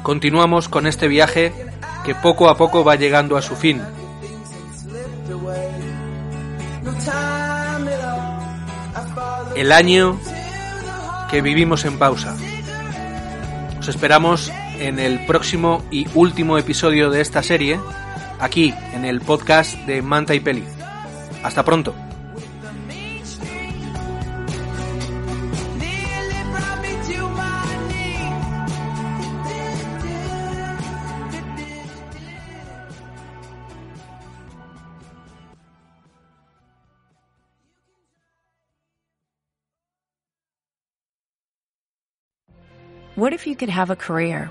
continuamos 0.02 0.68
con 0.68 0.88
este 0.88 1.06
viaje 1.06 1.52
que 2.04 2.16
poco 2.16 2.48
a 2.48 2.56
poco 2.56 2.82
va 2.82 2.96
llegando 2.96 3.36
a 3.36 3.42
su 3.42 3.54
fin. 3.54 3.80
El 9.54 9.70
año 9.70 10.18
que 11.30 11.42
vivimos 11.42 11.84
en 11.84 11.96
pausa. 11.96 12.36
Os 13.78 13.86
esperamos 13.86 14.50
en 14.80 14.98
el 14.98 15.24
próximo 15.26 15.84
y 15.90 16.06
último 16.14 16.58
episodio 16.58 17.10
de 17.10 17.20
esta 17.20 17.42
serie, 17.42 17.78
aquí 18.40 18.74
en 18.92 19.04
el 19.04 19.20
podcast 19.20 19.76
de 19.86 20.02
Manta 20.02 20.34
y 20.34 20.40
Peli. 20.40 20.64
Hasta 21.42 21.64
pronto. 21.64 21.94
What 43.16 43.34
if 43.34 43.46
you 43.46 43.54
could 43.54 43.68
have 43.68 43.90
a 43.90 43.96
career 43.96 44.50